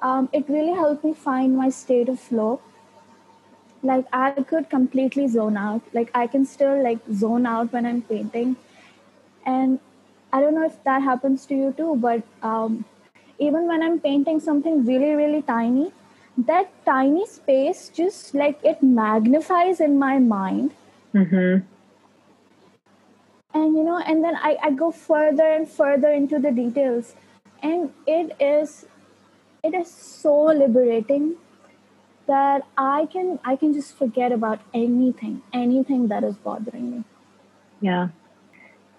um, 0.00 0.28
it 0.32 0.48
really 0.48 0.74
helped 0.74 1.04
me 1.04 1.14
find 1.14 1.56
my 1.56 1.70
state 1.70 2.08
of 2.08 2.20
flow. 2.20 2.60
Like 3.82 4.06
I 4.12 4.30
could 4.30 4.70
completely 4.70 5.26
zone 5.26 5.56
out. 5.56 5.82
Like 5.92 6.10
I 6.14 6.26
can 6.26 6.44
still 6.44 6.82
like 6.82 6.98
zone 7.12 7.46
out 7.46 7.72
when 7.72 7.84
I'm 7.84 8.02
painting. 8.02 8.56
And 9.44 9.80
I 10.32 10.40
don't 10.40 10.54
know 10.54 10.64
if 10.64 10.82
that 10.84 11.02
happens 11.02 11.46
to 11.46 11.54
you 11.54 11.74
too, 11.76 11.96
but 11.96 12.22
um, 12.42 12.84
even 13.38 13.66
when 13.66 13.82
I'm 13.82 13.98
painting 13.98 14.40
something 14.40 14.86
really, 14.86 15.12
really 15.12 15.42
tiny, 15.42 15.92
that 16.38 16.70
tiny 16.86 17.26
space 17.26 17.90
just 17.94 18.34
like 18.34 18.58
it 18.64 18.82
magnifies 18.82 19.80
in 19.80 19.98
my 19.98 20.18
mind. 20.18 20.72
Mm-hmm 21.12 21.66
and 23.54 23.76
you 23.76 23.84
know 23.84 23.98
and 23.98 24.24
then 24.24 24.36
I, 24.36 24.56
I 24.62 24.70
go 24.70 24.90
further 24.90 25.46
and 25.46 25.68
further 25.68 26.10
into 26.10 26.38
the 26.38 26.50
details. 26.50 27.14
And 27.62 27.92
it 28.06 28.34
is 28.40 28.86
it 29.62 29.74
is 29.74 29.90
so 29.90 30.44
liberating 30.46 31.36
that 32.26 32.62
i 32.76 33.06
can 33.12 33.38
i 33.44 33.56
can 33.56 33.72
just 33.72 33.96
forget 33.96 34.32
about 34.32 34.60
anything 34.72 35.42
anything 35.52 36.08
that 36.08 36.24
is 36.24 36.36
bothering 36.36 36.90
me. 36.90 37.04
Yeah. 37.80 38.08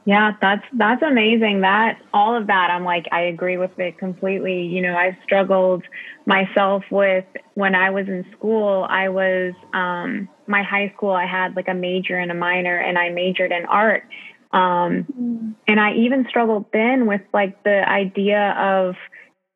Yeah 0.05 0.31
that's 0.41 0.65
that's 0.74 1.01
amazing 1.01 1.62
that 1.62 1.98
all 2.13 2.36
of 2.36 2.48
that 2.48 2.69
i'm 2.69 2.83
like 2.83 3.07
i 3.12 3.22
agree 3.22 3.57
with 3.57 3.77
it 3.79 3.98
completely. 3.98 4.63
You 4.63 4.81
know 4.81 4.95
i've 4.95 5.15
struggled 5.24 5.83
myself 6.25 6.83
with 6.91 7.25
when 7.55 7.75
i 7.75 7.89
was 7.89 8.07
in 8.07 8.25
school 8.38 8.86
i 8.89 9.10
was 9.10 9.53
um 9.74 10.29
my 10.48 10.63
high 10.63 10.91
school 10.95 11.12
i 11.12 11.25
had 11.25 11.55
like 11.55 11.67
a 11.67 11.74
major 11.74 12.17
and 12.17 12.31
a 12.31 12.36
minor 12.36 12.77
and 12.77 12.98
i 12.98 13.10
majored 13.10 13.51
in 13.51 13.65
art 13.65 14.03
um, 14.53 15.05
mm. 15.19 15.55
And 15.67 15.79
I 15.79 15.93
even 15.95 16.27
struggled 16.29 16.65
then 16.72 17.07
with 17.07 17.22
like 17.33 17.63
the 17.63 17.88
idea 17.89 18.51
of 18.51 18.95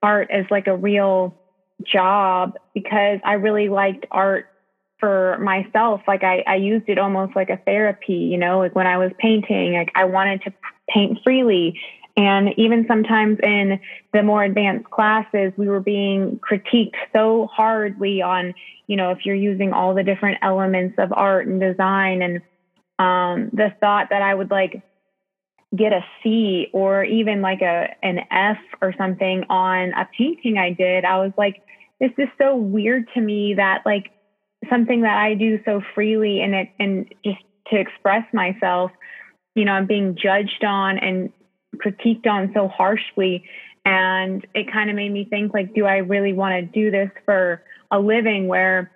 art 0.01 0.29
as 0.31 0.45
like 0.49 0.67
a 0.67 0.75
real 0.75 1.35
job 1.83 2.57
because 2.73 3.19
I 3.23 3.33
really 3.33 3.69
liked 3.69 4.07
art 4.09 4.47
for 4.99 5.37
myself. 5.39 6.01
Like 6.07 6.23
I, 6.23 6.43
I 6.47 6.55
used 6.55 6.89
it 6.89 6.97
almost 6.97 7.35
like 7.35 7.51
a 7.51 7.57
therapy, 7.57 8.13
you 8.13 8.37
know, 8.37 8.57
like 8.57 8.75
when 8.75 8.87
I 8.87 8.97
was 8.97 9.11
painting, 9.19 9.73
like 9.73 9.91
I 9.95 10.05
wanted 10.05 10.41
to 10.43 10.53
paint 10.89 11.19
freely. 11.23 11.79
And 12.15 12.57
even 12.57 12.85
sometimes 12.87 13.37
in 13.43 13.79
the 14.11 14.23
more 14.23 14.43
advanced 14.43 14.89
classes, 14.89 15.53
we 15.55 15.67
were 15.67 15.79
being 15.79 16.39
critiqued 16.39 16.95
so 17.13 17.47
hardly 17.53 18.23
on, 18.23 18.55
you 18.87 18.95
know, 18.95 19.11
if 19.11 19.19
you're 19.23 19.35
using 19.35 19.71
all 19.71 19.93
the 19.93 20.01
different 20.01 20.39
elements 20.41 20.95
of 20.97 21.13
art 21.13 21.45
and 21.45 21.61
design 21.61 22.23
and 22.23 22.41
um, 22.99 23.51
the 23.53 23.71
thought 23.79 24.07
that 24.09 24.23
I 24.23 24.33
would 24.33 24.49
like 24.49 24.81
get 25.75 25.91
a 25.91 26.05
C 26.23 26.69
or 26.71 27.03
even 27.03 27.41
like 27.41 27.61
a 27.61 27.89
an 28.01 28.19
F 28.31 28.57
or 28.81 28.93
something 28.97 29.43
on 29.49 29.93
a 29.93 30.07
painting 30.17 30.57
I 30.57 30.71
did, 30.71 31.05
I 31.05 31.19
was 31.19 31.31
like, 31.37 31.61
this 31.99 32.11
is 32.17 32.29
so 32.37 32.55
weird 32.55 33.07
to 33.13 33.21
me 33.21 33.55
that 33.55 33.85
like 33.85 34.11
something 34.69 35.01
that 35.01 35.17
I 35.17 35.33
do 35.33 35.59
so 35.65 35.81
freely 35.93 36.41
and 36.41 36.55
it 36.55 36.69
and 36.79 37.13
just 37.23 37.39
to 37.71 37.79
express 37.79 38.23
myself, 38.33 38.91
you 39.55 39.65
know, 39.65 39.73
I'm 39.73 39.87
being 39.87 40.15
judged 40.15 40.63
on 40.63 40.97
and 40.97 41.31
critiqued 41.75 42.27
on 42.27 42.51
so 42.53 42.67
harshly. 42.67 43.43
And 43.85 44.45
it 44.53 44.71
kind 44.71 44.89
of 44.89 44.95
made 44.95 45.11
me 45.11 45.25
think 45.25 45.53
like, 45.53 45.73
do 45.73 45.85
I 45.85 45.97
really 45.97 46.33
want 46.33 46.53
to 46.53 46.61
do 46.61 46.91
this 46.91 47.09
for 47.25 47.63
a 47.91 47.99
living 47.99 48.47
where 48.47 48.91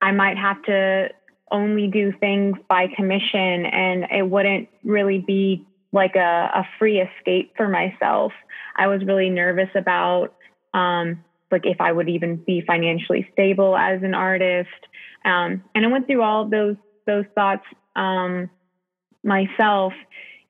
I 0.00 0.12
might 0.12 0.36
have 0.36 0.62
to 0.64 1.08
only 1.50 1.88
do 1.88 2.12
things 2.12 2.56
by 2.68 2.88
commission 2.88 3.66
and 3.66 4.04
it 4.10 4.28
wouldn't 4.28 4.68
really 4.84 5.18
be 5.18 5.66
like 5.92 6.16
a, 6.16 6.50
a 6.54 6.68
free 6.78 7.00
escape 7.00 7.52
for 7.56 7.68
myself. 7.68 8.32
I 8.76 8.86
was 8.86 9.04
really 9.04 9.30
nervous 9.30 9.70
about 9.74 10.34
um, 10.74 11.24
like 11.50 11.64
if 11.64 11.80
I 11.80 11.92
would 11.92 12.08
even 12.08 12.36
be 12.36 12.62
financially 12.66 13.28
stable 13.32 13.76
as 13.76 14.02
an 14.02 14.14
artist. 14.14 14.68
Um, 15.24 15.64
and 15.74 15.84
I 15.84 15.88
went 15.88 16.06
through 16.06 16.22
all 16.22 16.48
those 16.48 16.76
those 17.06 17.24
thoughts 17.34 17.64
um, 17.96 18.50
myself 19.24 19.92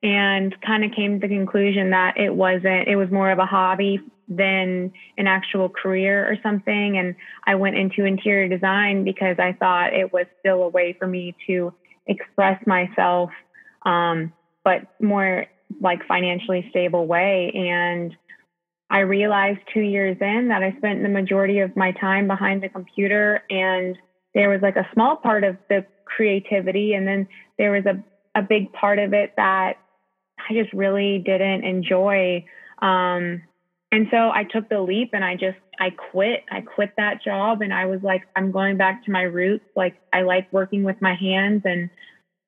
and 0.02 0.54
kind 0.61 0.85
of 0.85 0.92
came 0.92 1.21
to 1.21 1.26
the 1.26 1.35
conclusion 1.35 1.90
that 1.90 2.16
it 2.18 2.35
wasn't 2.35 2.87
it 2.87 2.97
was 2.97 3.11
more 3.11 3.30
of 3.30 3.38
a 3.38 3.47
hobby 3.47 4.00
than 4.28 4.92
an 5.16 5.26
actual 5.26 5.68
career 5.68 6.30
or 6.30 6.37
something 6.42 6.99
and 6.99 7.16
i 7.47 7.54
went 7.54 7.76
into 7.76 8.04
interior 8.04 8.47
design 8.47 9.02
because 9.02 9.37
i 9.40 9.52
thought 9.52 9.92
it 9.92 10.12
was 10.12 10.26
still 10.38 10.62
a 10.62 10.68
way 10.68 10.95
for 10.99 11.07
me 11.09 11.35
to 11.47 11.73
express 12.07 12.64
myself 12.66 13.30
um, 13.83 14.33
but 14.68 14.87
more 15.02 15.46
like 15.80 16.06
financially 16.06 16.66
stable 16.68 17.06
way. 17.06 17.50
And 17.54 18.14
I 18.90 18.98
realized 18.98 19.60
two 19.72 19.80
years 19.80 20.18
in 20.20 20.48
that 20.48 20.62
I 20.62 20.76
spent 20.76 21.02
the 21.02 21.08
majority 21.08 21.60
of 21.60 21.75
my 21.75 21.92
time 21.92 22.26
behind 22.26 22.62
the 22.62 22.68
computer 22.68 23.42
and 23.48 23.96
there 24.34 24.50
was 24.50 24.60
like 24.60 24.76
a 24.76 24.87
small 24.92 25.16
part 25.16 25.42
of 25.42 25.56
the 25.70 25.87
creativity 26.04 26.92
and 26.92 27.08
then 27.08 27.28
there 27.56 27.70
was 27.70 27.87
a, 27.87 28.04
a 28.38 28.42
big 28.42 28.70
part 28.75 28.98
of 28.98 29.14
it 29.14 29.32
that 29.38 29.78
I 30.38 30.52
just 30.52 30.75
really 30.75 31.18
didn't 31.18 31.64
enjoy. 31.64 32.44
Um, 32.82 33.40
and 33.90 34.06
so 34.10 34.30
I 34.30 34.44
took 34.44 34.68
the 34.68 34.82
leap 34.82 35.12
and 35.14 35.25
I 35.25 35.34
just, 35.37 35.56
I 35.80 35.88
quit. 36.12 36.44
I 36.50 36.60
quit 36.60 36.92
that 36.98 37.25
job 37.25 37.62
and 37.62 37.72
I 37.72 37.87
was 37.87 38.02
like, 38.02 38.25
I'm 38.37 38.52
going 38.52 38.76
back 38.76 39.06
to 39.06 39.10
my 39.10 39.22
roots. 39.22 39.64
Like, 39.75 39.94
I 40.12 40.22
like 40.22 40.52
working 40.52 40.84
with 40.84 41.00
my 41.00 41.14
hands 41.14 41.62
and, 41.64 41.88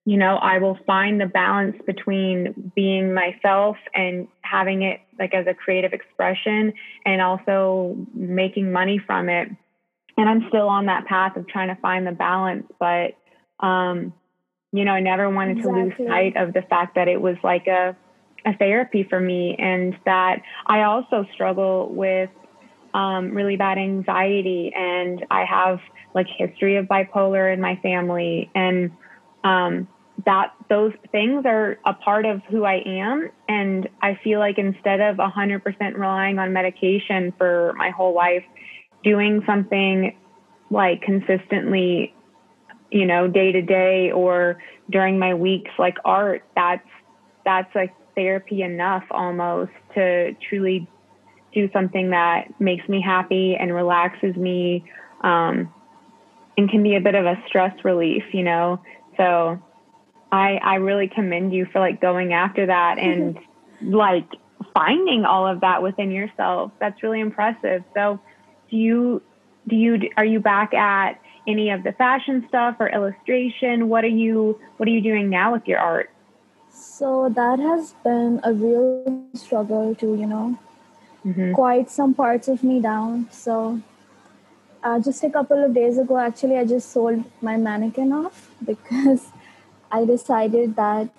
you 0.07 0.17
know, 0.17 0.37
I 0.37 0.59
will 0.59 0.79
find 0.87 1.21
the 1.21 1.27
balance 1.27 1.77
between 1.87 2.73
being 2.75 3.13
myself 3.13 3.77
and 3.95 4.29
having 4.43 4.83
it 4.83 5.01
like 5.19 5.35
as 5.35 5.47
a 5.47 5.55
creative 5.55 5.93
expression 5.93 6.73
and 7.05 7.21
also 7.21 7.97
making 8.15 8.73
money 8.73 8.99
from 8.99 9.29
it. 9.29 9.49
And 10.17 10.29
I'm 10.29 10.47
still 10.49 10.69
on 10.69 10.87
that 10.87 11.07
path 11.07 11.37
of 11.37 11.47
trying 11.49 11.69
to 11.69 11.81
find 11.81 12.07
the 12.07 12.13
balance, 12.13 12.67
but, 12.79 13.13
um, 13.61 14.13
you 14.73 14.85
know, 14.85 14.93
I 14.93 15.01
never 15.01 15.29
wanted 15.29 15.59
exactly. 15.59 15.81
to 15.81 15.87
lose 15.87 16.09
sight 16.09 16.37
of 16.37 16.55
the 16.55 16.63
fact 16.63 16.95
that 16.95 17.09
it 17.09 17.21
was 17.21 17.37
like 17.43 17.67
a, 17.67 17.97
a 18.47 18.57
therapy 18.57 19.07
for 19.09 19.21
me 19.21 19.57
and 19.59 19.97
that 20.07 20.43
I 20.67 20.83
also 20.83 21.27
struggle 21.35 21.89
with 21.89 22.31
um, 22.95 23.31
really 23.33 23.57
bad 23.57 23.79
anxiety 23.79 24.73
and 24.75 25.25
I 25.31 25.45
have 25.45 25.81
like 26.15 26.27
history 26.27 26.77
of 26.77 26.87
bipolar 26.87 27.53
in 27.53 27.61
my 27.61 27.77
family 27.83 28.51
and 28.55 28.91
um, 29.45 29.89
that 30.27 30.53
those 30.69 30.93
things 31.13 31.45
are 31.47 31.79
a 31.87 31.95
part 31.95 32.27
of 32.27 32.43
who 32.51 32.65
I 32.65 32.83
am 32.85 33.31
and 33.49 33.89
I 34.03 34.19
feel 34.23 34.39
like 34.39 34.59
instead 34.59 35.01
of 35.01 35.17
100% 35.17 35.95
relying 35.95 36.39
on 36.39 36.53
medication 36.53 37.33
for 37.39 37.73
my 37.77 37.91
whole 37.91 38.15
life 38.15 38.45
doing 39.03 39.43
something 39.47 40.17
like 40.71 41.01
consistently 41.03 42.15
you 42.91 43.07
know 43.07 43.27
day 43.29 43.51
to 43.53 43.63
day 43.63 44.11
or 44.11 44.59
during 44.91 45.19
my 45.19 45.33
weeks 45.35 45.71
like 45.79 45.97
art 46.05 46.45
that's 46.55 46.87
that's 47.45 47.75
like 47.75 47.95
therapy 48.15 48.63
enough 48.63 49.05
almost 49.11 49.73
to 49.95 50.35
truly 50.49 50.87
do 51.53 51.69
something 51.73 52.11
that 52.11 52.49
makes 52.61 52.89
me 52.89 53.01
happy 53.01 53.57
and 53.59 53.75
relaxes 53.75 54.37
me 54.37 54.85
um, 55.23 55.73
and 56.57 56.71
can 56.71 56.83
be 56.83 56.97
a 56.97 57.01
bit 57.01 57.15
of 57.15 57.25
a 57.25 57.43
stress 57.47 57.75
relief, 57.85 58.23
you 58.33 58.43
know. 58.43 58.81
So 59.21 59.63
I 60.33 60.59
I 60.63 60.75
really 60.77 61.09
commend 61.09 61.53
you 61.53 61.67
for 61.67 61.79
like 61.79 62.01
going 62.01 62.33
after 62.33 62.67
that 62.67 62.99
and 62.99 63.39
like 63.83 64.27
finding 64.73 65.27
all 65.27 65.47
of 65.47 65.61
that 65.61 65.83
within 65.83 66.11
yourself. 66.11 66.73
That's 66.81 67.03
really 67.03 67.21
impressive. 67.21 67.85
So 67.95 68.19
do 68.71 68.77
you 68.79 69.23
do 69.69 69.77
you 69.77 70.11
are 70.17 70.25
you 70.25 70.41
back 70.41 70.73
at 70.73 71.21
any 71.47 71.69
of 71.69 71.83
the 71.83 71.93
fashion 71.93 72.47
stuff 72.49 72.77
or 72.81 72.89
illustration? 72.89 73.91
What 73.91 74.05
are 74.05 74.17
you 74.25 74.59
what 74.79 74.89
are 74.89 74.93
you 74.93 75.03
doing 75.03 75.29
now 75.29 75.53
with 75.53 75.69
your 75.69 75.79
art? 75.79 76.11
So 76.71 77.29
that 77.29 77.59
has 77.59 77.95
been 78.03 78.41
a 78.43 78.55
real 78.55 79.27
struggle 79.35 79.95
to, 79.97 80.15
you 80.15 80.27
know, 80.27 80.59
mm-hmm. 81.27 81.53
quite 81.53 81.91
some 81.91 82.15
parts 82.15 82.49
of 82.49 82.65
me 82.65 82.81
down. 82.81 83.29
So 83.31 83.83
uh, 84.83 84.99
just 85.01 85.23
a 85.25 85.31
couple 85.31 85.65
of 85.65 85.75
days 85.75 85.99
ago, 85.99 86.19
actually, 86.19 86.57
I 86.57 86.65
just 86.65 86.91
sold 86.91 87.25
my 87.43 87.57
mannequin 87.57 88.13
off 88.13 88.51
because 88.65 89.29
I 89.93 90.05
decided 90.05 90.77
that 90.77 91.11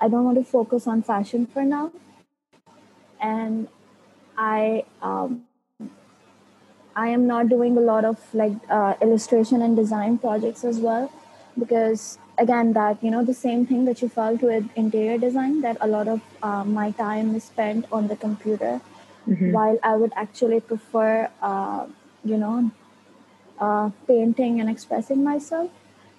I 0.00 0.08
don't 0.08 0.24
want 0.24 0.38
to 0.38 0.44
focus 0.44 0.86
on 0.86 1.02
fashion 1.02 1.46
for 1.46 1.64
now. 1.64 1.92
And 3.20 3.68
I 4.36 4.84
um, 5.02 5.44
I 6.94 7.08
am 7.08 7.26
not 7.26 7.48
doing 7.48 7.76
a 7.76 7.80
lot 7.80 8.04
of 8.04 8.18
like 8.34 8.52
uh, 8.68 8.94
illustration 9.00 9.62
and 9.62 9.76
design 9.76 10.18
projects 10.18 10.64
as 10.64 10.78
well 10.78 11.12
because 11.58 12.18
again 12.38 12.72
that 12.72 13.02
you 13.02 13.10
know 13.10 13.24
the 13.24 13.34
same 13.34 13.66
thing 13.66 13.84
that 13.84 14.02
you 14.02 14.08
felt 14.08 14.42
with 14.42 14.64
interior 14.76 15.18
design 15.18 15.60
that 15.60 15.76
a 15.80 15.86
lot 15.86 16.08
of 16.08 16.20
uh, 16.42 16.64
my 16.64 16.90
time 16.92 17.34
is 17.34 17.44
spent 17.44 17.86
on 17.92 18.08
the 18.08 18.16
computer 18.16 18.80
mm-hmm. 19.28 19.52
while 19.52 19.78
i 19.82 19.94
would 19.96 20.12
actually 20.24 20.60
prefer 20.60 21.28
uh, 21.42 21.86
you 22.24 22.36
know 22.36 22.70
uh, 23.60 23.90
painting 24.06 24.60
and 24.60 24.70
expressing 24.70 25.22
myself. 25.24 25.70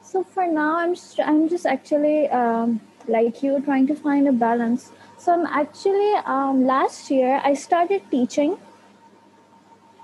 So 0.03 0.23
for 0.23 0.47
now 0.47 0.79
i'm 0.79 0.95
just, 0.95 1.19
i'm 1.19 1.49
just 1.49 1.65
actually 1.65 2.27
um, 2.29 2.81
like 3.07 3.43
you 3.43 3.61
trying 3.61 3.87
to 3.87 3.95
find 3.95 4.27
a 4.27 4.31
balance. 4.31 4.91
So 5.17 5.33
i'm 5.33 5.45
actually 5.45 6.13
um, 6.25 6.65
last 6.65 7.11
year 7.11 7.41
i 7.43 7.53
started 7.53 8.01
teaching. 8.09 8.57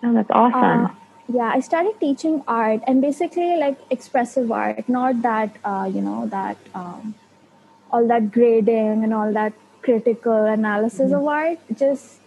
Oh 0.03 0.13
that's 0.13 0.31
awesome. 0.31 0.85
Uh, 0.85 0.89
yeah 1.27 1.51
i 1.55 1.59
started 1.59 1.99
teaching 1.99 2.43
art 2.47 2.81
and 2.85 3.01
basically 3.01 3.57
like 3.57 3.77
expressive 3.89 4.51
art. 4.51 4.87
Not 4.87 5.21
that 5.21 5.55
uh, 5.63 5.89
you 5.91 6.01
know 6.01 6.27
that 6.27 6.57
um, 6.73 7.15
all 7.91 8.07
that 8.07 8.31
grading 8.31 9.03
and 9.03 9.13
all 9.13 9.33
that 9.33 9.53
critical 9.81 10.45
analysis 10.45 11.11
mm-hmm. 11.11 11.15
of 11.15 11.27
art. 11.27 11.59
Just 11.73 12.19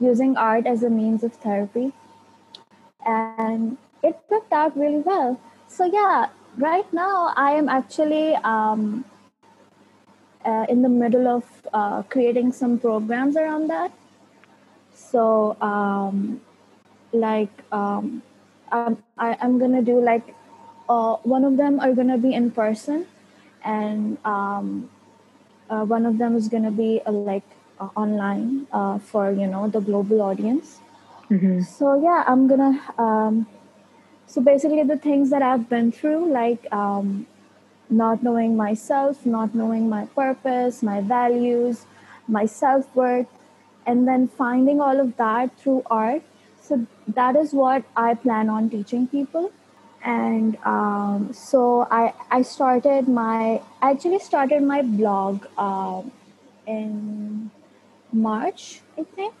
using 0.00 0.36
art 0.36 0.66
as 0.66 0.82
a 0.82 0.90
means 0.90 1.22
of 1.22 1.32
therapy. 1.34 1.92
And 3.04 3.76
it 4.02 4.18
worked 4.30 4.52
out 4.52 4.76
really 4.76 5.00
well 5.00 5.40
so 5.68 5.84
yeah 5.84 6.28
right 6.56 6.92
now 6.92 7.32
i 7.36 7.52
am 7.52 7.68
actually 7.68 8.34
um, 8.36 9.04
uh, 10.44 10.66
in 10.68 10.82
the 10.82 10.88
middle 10.88 11.26
of 11.28 11.44
uh, 11.72 12.02
creating 12.02 12.52
some 12.52 12.78
programs 12.78 13.36
around 13.36 13.68
that 13.68 13.92
so 14.94 15.56
um, 15.60 16.40
like 17.12 17.50
um, 17.72 18.22
um, 18.72 19.02
I, 19.16 19.36
I'm 19.40 19.58
gonna 19.58 19.82
do 19.82 20.00
like 20.00 20.34
uh, 20.88 21.16
one 21.22 21.44
of 21.44 21.56
them 21.56 21.80
are 21.80 21.92
gonna 21.94 22.18
be 22.18 22.34
in 22.34 22.50
person, 22.50 23.06
and 23.64 24.18
um, 24.24 24.90
uh, 25.70 25.84
one 25.84 26.04
of 26.06 26.18
them 26.18 26.36
is 26.36 26.48
gonna 26.48 26.70
be 26.70 27.00
uh, 27.06 27.12
like 27.12 27.44
uh, 27.80 27.88
online 27.96 28.66
uh, 28.72 28.98
for 28.98 29.30
you 29.30 29.46
know 29.46 29.68
the 29.68 29.80
global 29.80 30.20
audience. 30.22 30.80
Mm-hmm. 31.30 31.62
So 31.62 32.02
yeah, 32.02 32.24
I'm 32.26 32.48
gonna. 32.48 32.80
Um, 32.98 33.46
so 34.28 34.40
basically, 34.40 34.84
the 34.84 34.96
things 34.96 35.30
that 35.30 35.42
I've 35.42 35.68
been 35.68 35.90
through, 35.90 36.32
like 36.32 36.70
um, 36.72 37.26
not 37.90 38.22
knowing 38.22 38.56
myself, 38.56 39.26
not 39.26 39.54
knowing 39.54 39.88
my 39.88 40.06
purpose, 40.06 40.82
my 40.82 41.00
values, 41.00 41.86
my 42.28 42.46
self 42.46 42.94
worth, 42.94 43.26
and 43.86 44.06
then 44.06 44.28
finding 44.28 44.80
all 44.80 45.00
of 45.00 45.16
that 45.16 45.58
through 45.58 45.82
art 45.90 46.22
so 46.68 46.86
that 47.08 47.34
is 47.34 47.54
what 47.54 47.84
I 47.96 48.14
plan 48.14 48.50
on 48.50 48.68
teaching 48.68 49.08
people. 49.08 49.50
And 50.04 50.58
um, 50.64 51.32
so 51.32 51.88
I, 51.90 52.12
I 52.30 52.42
started 52.42 53.08
my, 53.08 53.62
I 53.80 53.90
actually 53.90 54.18
started 54.18 54.62
my 54.62 54.82
blog 54.82 55.46
um, 55.56 56.12
in 56.66 57.50
March, 58.12 58.80
I 58.98 59.04
think, 59.04 59.34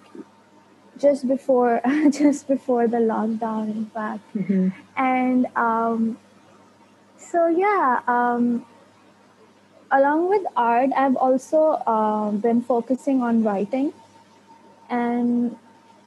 just 0.98 1.26
before, 1.28 1.80
just 2.10 2.48
before 2.48 2.88
the 2.88 2.98
lockdown, 2.98 3.70
in 3.70 3.86
fact. 3.86 4.22
Mm-hmm. 4.34 4.68
And 4.96 5.46
um, 5.56 6.18
so 7.16 7.46
yeah, 7.46 8.00
um, 8.06 8.66
along 9.90 10.28
with 10.28 10.42
art, 10.56 10.90
I've 10.96 11.16
also 11.16 11.80
uh, 11.86 12.30
been 12.32 12.60
focusing 12.60 13.22
on 13.22 13.42
writing, 13.42 13.92
and 14.90 15.56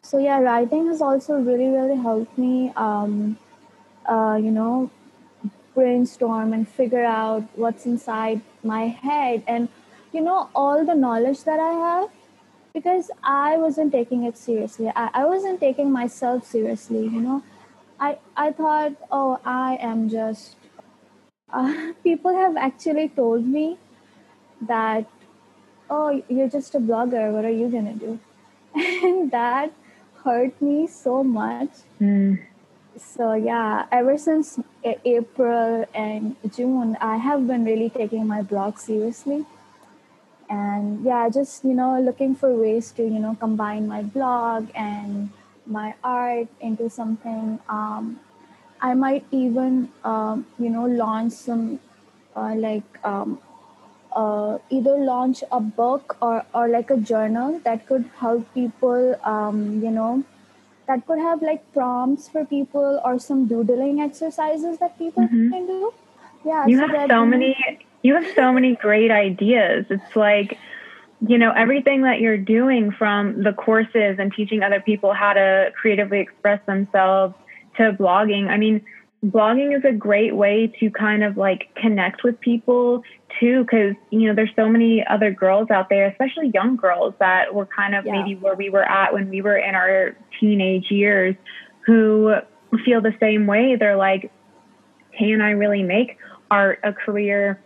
so 0.04 0.18
yeah 0.18 0.40
writing 0.40 0.88
has 0.88 1.02
also 1.02 1.36
really 1.36 1.68
really 1.70 1.96
helped 1.96 2.38
me 2.38 2.72
um, 2.76 3.38
uh, 4.08 4.38
you 4.42 4.52
know 4.52 4.90
brainstorm 5.76 6.54
and 6.54 6.68
figure 6.68 7.06
out 7.06 7.44
what's 7.56 7.86
inside 7.86 8.42
my 8.64 8.88
head 8.88 9.44
and 9.48 9.70
you 10.12 10.22
know 10.22 10.50
all 10.54 10.84
the 10.84 10.96
knowledge 10.96 11.44
that 11.46 11.60
i 11.60 11.72
have 11.72 12.10
because 12.74 13.12
i 13.24 13.58
wasn't 13.58 13.92
taking 13.92 14.24
it 14.24 14.38
seriously 14.38 14.92
i, 14.96 15.10
I 15.14 15.26
wasn't 15.26 15.60
taking 15.60 15.92
myself 15.92 16.46
seriously 16.46 17.04
you 17.04 17.22
know 17.22 17.44
i 18.00 18.18
i 18.36 18.52
thought 18.52 18.94
oh 19.12 19.40
i 19.46 19.78
am 19.82 20.10
just 20.10 20.56
uh, 21.52 21.94
people 22.04 22.36
have 22.36 22.58
actually 22.58 23.10
told 23.10 23.46
me 23.46 23.78
that 24.62 25.06
oh 25.90 26.24
you're 26.30 26.50
just 26.50 26.76
a 26.76 26.80
blogger 26.80 27.32
what 27.34 27.46
are 27.46 27.58
you 27.62 27.70
gonna 27.70 27.94
do 27.94 28.20
and 28.76 29.32
that 29.32 29.74
hurt 30.24 30.60
me 30.62 30.88
so 30.88 31.24
much. 31.24 31.70
Mm. 32.00 32.40
So 32.98 33.34
yeah, 33.34 33.86
ever 33.92 34.18
since 34.18 34.60
April 34.84 35.86
and 35.96 36.36
June, 36.54 36.98
I 37.00 37.18
have 37.18 37.48
been 37.48 37.66
really 37.66 37.90
taking 37.90 38.28
my 38.28 38.42
blog 38.42 38.78
seriously. 38.78 39.46
And 40.52 41.06
yeah, 41.06 41.30
just 41.30 41.64
you 41.64 41.74
know, 41.74 42.00
looking 42.00 42.36
for 42.36 42.52
ways 42.54 42.92
to 43.00 43.04
you 43.04 43.20
know 43.20 43.38
combine 43.40 43.88
my 43.88 44.02
blog 44.04 44.68
and 44.76 45.30
my 45.66 45.96
art 46.04 46.50
into 46.60 46.90
something. 46.90 47.60
Um, 47.70 48.20
I 48.82 48.94
might 48.94 49.24
even 49.32 49.90
um, 50.04 50.46
you 50.60 50.70
know 50.70 50.86
launch 50.86 51.32
some 51.34 51.80
uh, 52.36 52.54
like 52.56 52.84
um, 53.06 53.40
uh, 54.16 54.58
either 54.70 54.98
launch 54.98 55.44
a 55.52 55.60
book 55.60 56.18
or, 56.22 56.46
or 56.54 56.68
like 56.68 56.90
a 56.90 56.98
journal 56.98 57.60
that 57.64 57.88
could 57.88 58.10
help 58.18 58.54
people, 58.54 59.16
um, 59.24 59.82
you 59.84 59.92
know, 59.92 60.24
that 60.88 61.06
could 61.08 61.20
have 61.20 61.42
like 61.42 61.62
prompts 61.74 62.28
for 62.28 62.46
people 62.46 63.00
or 63.06 63.20
some 63.20 63.48
doodling 63.48 64.02
exercises 64.02 64.78
that 64.80 64.98
people 64.98 65.24
mm-hmm. 65.24 65.52
can 65.52 65.68
do. 65.68 65.94
Yeah, 66.46 66.66
you 66.68 66.78
so 66.80 66.88
have 66.88 67.10
so 67.10 67.26
many. 67.26 67.56
You 68.04 68.16
have 68.16 68.26
so 68.36 68.52
many 68.52 68.76
great 68.76 69.12
ideas. 69.12 69.86
It's 69.90 70.16
like 70.16 70.58
you 71.28 71.38
know, 71.38 71.52
everything 71.52 72.02
that 72.02 72.20
you're 72.20 72.38
doing 72.38 72.92
from 72.92 73.44
the 73.44 73.54
courses 73.54 74.18
and 74.18 74.34
teaching 74.34 74.64
other 74.64 74.82
people 74.82 75.14
how 75.14 75.34
to 75.34 75.72
creatively 75.80 76.20
express 76.20 76.60
themselves 76.66 77.36
to 77.78 77.94
blogging. 77.94 78.48
I 78.48 78.58
mean, 78.58 78.84
blogging 79.24 79.78
is 79.78 79.86
a 79.86 79.92
great 79.92 80.36
way 80.36 80.74
to 80.80 80.90
kind 80.90 81.24
of 81.24 81.38
like 81.38 81.70
connect 81.76 82.24
with 82.24 82.40
people 82.40 83.04
too 83.40 83.64
because 83.64 83.94
you 84.10 84.28
know 84.28 84.34
there's 84.34 84.50
so 84.56 84.68
many 84.68 85.06
other 85.08 85.32
girls 85.32 85.70
out 85.70 85.90
there 85.90 86.08
especially 86.08 86.50
young 86.54 86.76
girls 86.76 87.14
that 87.20 87.54
were 87.54 87.68
kind 87.68 87.94
of 87.94 88.04
yeah. 88.04 88.14
maybe 88.14 88.36
where 88.36 88.56
we 88.56 88.70
were 88.70 88.84
at 88.84 89.14
when 89.14 89.30
we 89.30 89.42
were 89.42 89.56
in 89.56 89.76
our 89.76 90.18
teenage 90.40 90.90
years 90.90 91.36
who 91.86 92.34
feel 92.84 93.00
the 93.00 93.14
same 93.20 93.46
way 93.46 93.76
they're 93.76 93.96
like 93.96 94.32
can 95.18 95.40
i 95.40 95.52
really 95.52 95.84
make 95.84 96.18
art 96.50 96.80
a 96.84 96.92
career 96.92 97.62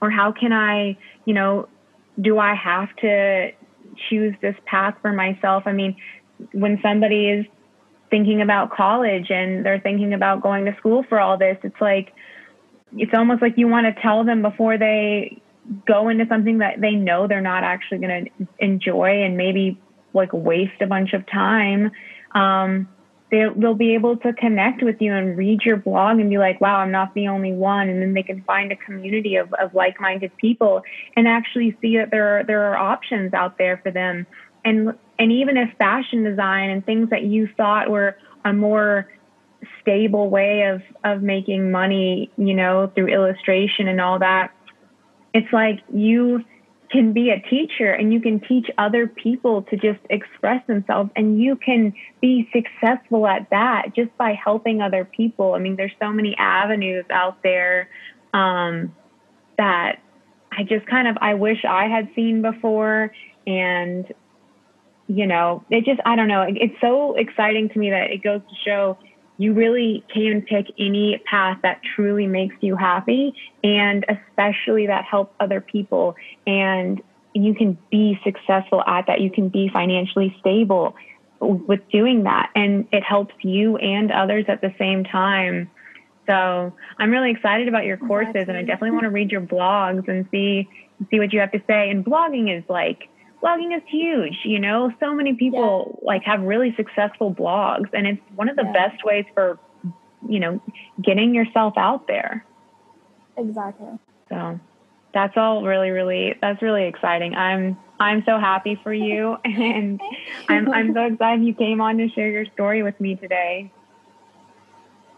or 0.00 0.10
how 0.10 0.32
can 0.32 0.52
i 0.52 0.96
you 1.24 1.34
know 1.34 1.68
do 2.20 2.38
i 2.38 2.54
have 2.54 2.94
to 2.96 3.50
choose 4.08 4.34
this 4.40 4.56
path 4.66 4.94
for 5.02 5.12
myself 5.12 5.64
i 5.66 5.72
mean 5.72 5.96
when 6.52 6.78
somebody 6.82 7.28
is 7.28 7.46
thinking 8.10 8.40
about 8.42 8.70
college 8.70 9.30
and 9.30 9.64
they're 9.64 9.80
thinking 9.80 10.14
about 10.14 10.42
going 10.42 10.64
to 10.64 10.74
school 10.76 11.04
for 11.08 11.20
all 11.20 11.36
this, 11.38 11.58
it's 11.62 11.80
like 11.80 12.12
it's 12.96 13.12
almost 13.14 13.42
like 13.42 13.54
you 13.56 13.68
want 13.68 13.86
to 13.86 14.02
tell 14.02 14.24
them 14.24 14.42
before 14.42 14.78
they 14.78 15.40
go 15.86 16.08
into 16.08 16.24
something 16.28 16.58
that 16.58 16.80
they 16.80 16.92
know 16.92 17.26
they're 17.26 17.40
not 17.40 17.62
actually 17.62 17.98
going 17.98 18.24
to 18.24 18.46
enjoy 18.58 19.22
and 19.22 19.36
maybe 19.36 19.78
like 20.14 20.32
waste 20.32 20.80
a 20.80 20.86
bunch 20.86 21.12
of 21.12 21.26
time. 21.26 21.90
Um, 22.34 22.88
they, 23.30 23.44
they'll 23.56 23.74
be 23.74 23.94
able 23.94 24.16
to 24.18 24.32
connect 24.32 24.82
with 24.82 24.96
you 25.00 25.12
and 25.12 25.36
read 25.36 25.62
your 25.62 25.76
blog 25.76 26.18
and 26.18 26.30
be 26.30 26.38
like, 26.38 26.60
wow, 26.60 26.78
I'm 26.78 26.90
not 26.90 27.12
the 27.14 27.28
only 27.28 27.52
one. 27.52 27.88
And 27.88 28.00
then 28.00 28.14
they 28.14 28.22
can 28.22 28.42
find 28.42 28.72
a 28.72 28.76
community 28.76 29.36
of, 29.36 29.52
of 29.54 29.74
like-minded 29.74 30.36
people 30.38 30.82
and 31.16 31.28
actually 31.28 31.76
see 31.80 31.98
that 31.98 32.10
there 32.10 32.38
are, 32.38 32.44
there 32.44 32.64
are 32.72 32.76
options 32.76 33.34
out 33.34 33.58
there 33.58 33.80
for 33.82 33.90
them. 33.90 34.26
And 34.64 34.94
and 35.18 35.32
even 35.32 35.56
if 35.56 35.76
fashion 35.78 36.24
design 36.24 36.70
and 36.70 36.84
things 36.84 37.10
that 37.10 37.22
you 37.22 37.48
thought 37.56 37.90
were 37.90 38.16
a 38.44 38.52
more 38.52 39.08
stable 39.80 40.30
way 40.30 40.62
of 40.62 40.82
of 41.04 41.22
making 41.22 41.70
money, 41.70 42.30
you 42.36 42.54
know, 42.54 42.90
through 42.94 43.08
illustration 43.08 43.88
and 43.88 44.00
all 44.00 44.18
that, 44.18 44.52
it's 45.32 45.52
like 45.52 45.80
you 45.92 46.44
can 46.90 47.12
be 47.12 47.30
a 47.30 47.40
teacher 47.48 47.92
and 47.92 48.12
you 48.12 48.20
can 48.20 48.40
teach 48.40 48.66
other 48.78 49.06
people 49.06 49.62
to 49.62 49.76
just 49.76 50.00
express 50.10 50.66
themselves 50.66 51.10
and 51.16 51.40
you 51.40 51.56
can 51.56 51.92
be 52.20 52.48
successful 52.52 53.26
at 53.26 53.48
that 53.50 53.94
just 53.94 54.16
by 54.16 54.32
helping 54.32 54.80
other 54.80 55.04
people. 55.04 55.54
I 55.54 55.58
mean, 55.58 55.76
there's 55.76 55.92
so 56.00 56.10
many 56.10 56.34
avenues 56.38 57.04
out 57.10 57.42
there 57.42 57.88
um, 58.32 58.94
that 59.58 60.00
I 60.50 60.62
just 60.62 60.86
kind 60.86 61.08
of 61.08 61.16
I 61.20 61.34
wish 61.34 61.64
I 61.68 61.88
had 61.88 62.08
seen 62.14 62.42
before 62.42 63.12
and 63.46 64.06
you 65.08 65.26
know, 65.26 65.64
it 65.70 65.84
just, 65.86 66.00
I 66.04 66.16
don't 66.16 66.28
know. 66.28 66.44
It's 66.46 66.74
so 66.82 67.16
exciting 67.16 67.70
to 67.70 67.78
me 67.78 67.90
that 67.90 68.10
it 68.10 68.22
goes 68.22 68.42
to 68.42 68.54
show 68.64 68.98
you 69.38 69.54
really 69.54 70.04
can 70.12 70.42
pick 70.42 70.66
any 70.78 71.22
path 71.24 71.58
that 71.62 71.80
truly 71.94 72.26
makes 72.26 72.56
you 72.60 72.74
happy 72.74 73.32
and 73.62 74.04
especially 74.08 74.88
that 74.88 75.04
helps 75.04 75.32
other 75.38 75.60
people. 75.60 76.16
And 76.46 77.00
you 77.34 77.54
can 77.54 77.78
be 77.90 78.18
successful 78.24 78.82
at 78.84 79.06
that. 79.06 79.20
You 79.20 79.30
can 79.30 79.48
be 79.48 79.70
financially 79.72 80.36
stable 80.40 80.96
with 81.40 81.80
doing 81.90 82.24
that. 82.24 82.50
And 82.56 82.88
it 82.92 83.04
helps 83.04 83.34
you 83.42 83.76
and 83.76 84.10
others 84.10 84.46
at 84.48 84.60
the 84.60 84.74
same 84.76 85.04
time. 85.04 85.70
So 86.26 86.74
I'm 86.98 87.10
really 87.10 87.30
excited 87.30 87.68
about 87.68 87.84
your 87.84 87.96
courses 87.96 88.44
and 88.48 88.56
I 88.56 88.62
definitely 88.62 88.90
want 88.90 89.04
to 89.04 89.10
read 89.10 89.30
your 89.30 89.40
blogs 89.40 90.08
and 90.08 90.26
see 90.30 90.68
see 91.10 91.20
what 91.20 91.32
you 91.32 91.38
have 91.38 91.52
to 91.52 91.62
say. 91.68 91.90
And 91.90 92.04
blogging 92.04 92.54
is 92.54 92.64
like 92.68 93.08
blogging 93.42 93.76
is 93.76 93.82
huge 93.88 94.38
you 94.44 94.58
know? 94.58 94.92
So 95.00 95.14
many 95.14 95.34
people 95.34 95.98
yeah. 96.00 96.06
like 96.06 96.24
have 96.24 96.42
really 96.42 96.74
successful 96.76 97.34
blogs 97.34 97.88
and 97.92 98.06
it's 98.06 98.22
one 98.34 98.48
of 98.48 98.56
the 98.56 98.64
yeah. 98.64 98.88
best 98.88 99.04
ways 99.04 99.24
for 99.34 99.58
you 100.28 100.40
know 100.40 100.60
getting 101.02 101.34
yourself 101.34 101.74
out 101.76 102.06
there. 102.06 102.44
Exactly. 103.36 103.98
So 104.28 104.58
that's 105.14 105.36
all 105.36 105.64
really 105.64 105.90
really 105.90 106.34
that's 106.40 106.62
really 106.62 106.84
exciting. 106.84 107.34
I'm 107.34 107.78
i'm 108.00 108.22
so 108.24 108.38
happy 108.38 108.78
for 108.82 108.94
you 108.94 109.36
and 109.44 110.00
i'm 110.48 110.72
i'm 110.72 110.94
so 110.94 111.06
excited 111.06 111.44
you 111.44 111.54
came 111.54 111.80
on 111.80 111.96
to 111.98 112.08
share 112.10 112.30
your 112.30 112.46
story 112.46 112.82
with 112.82 112.98
me 113.00 113.16
today. 113.16 113.70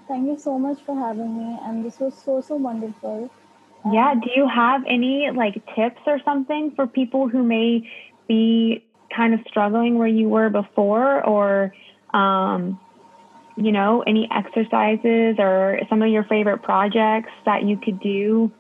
Thank 0.09 0.27
you 0.27 0.39
so 0.39 0.59
much 0.59 0.81
for 0.83 0.95
having 0.97 1.37
me 1.39 1.59
and 1.63 1.85
this 1.85 2.01
was 2.01 2.15
so 2.15 2.41
so 2.41 2.57
wonderful. 2.57 3.31
Yeah 3.93 4.13
um, 4.13 4.21
do 4.21 4.31
you 4.35 4.49
have 4.49 4.83
any 4.87 5.31
like 5.31 5.55
tips 5.75 6.01
or 6.07 6.21
something 6.25 6.73
for 6.75 6.87
people 6.87 7.29
who 7.29 7.43
may 7.43 7.89
be 8.31 8.85
kind 9.14 9.35
of 9.35 9.40
struggling 9.49 9.99
where 9.99 10.09
you 10.09 10.29
were 10.29 10.49
before 10.49 11.21
or 11.25 11.75
um, 12.14 12.79
you 13.57 13.73
know 13.73 14.03
any 14.07 14.29
exercises 14.31 15.35
or 15.38 15.81
some 15.88 16.01
of 16.01 16.09
your 16.09 16.25
favorite 16.25 16.62
projects 16.62 17.33
that 17.45 17.64
you 17.64 17.77
could 17.77 17.99
do 18.01 18.51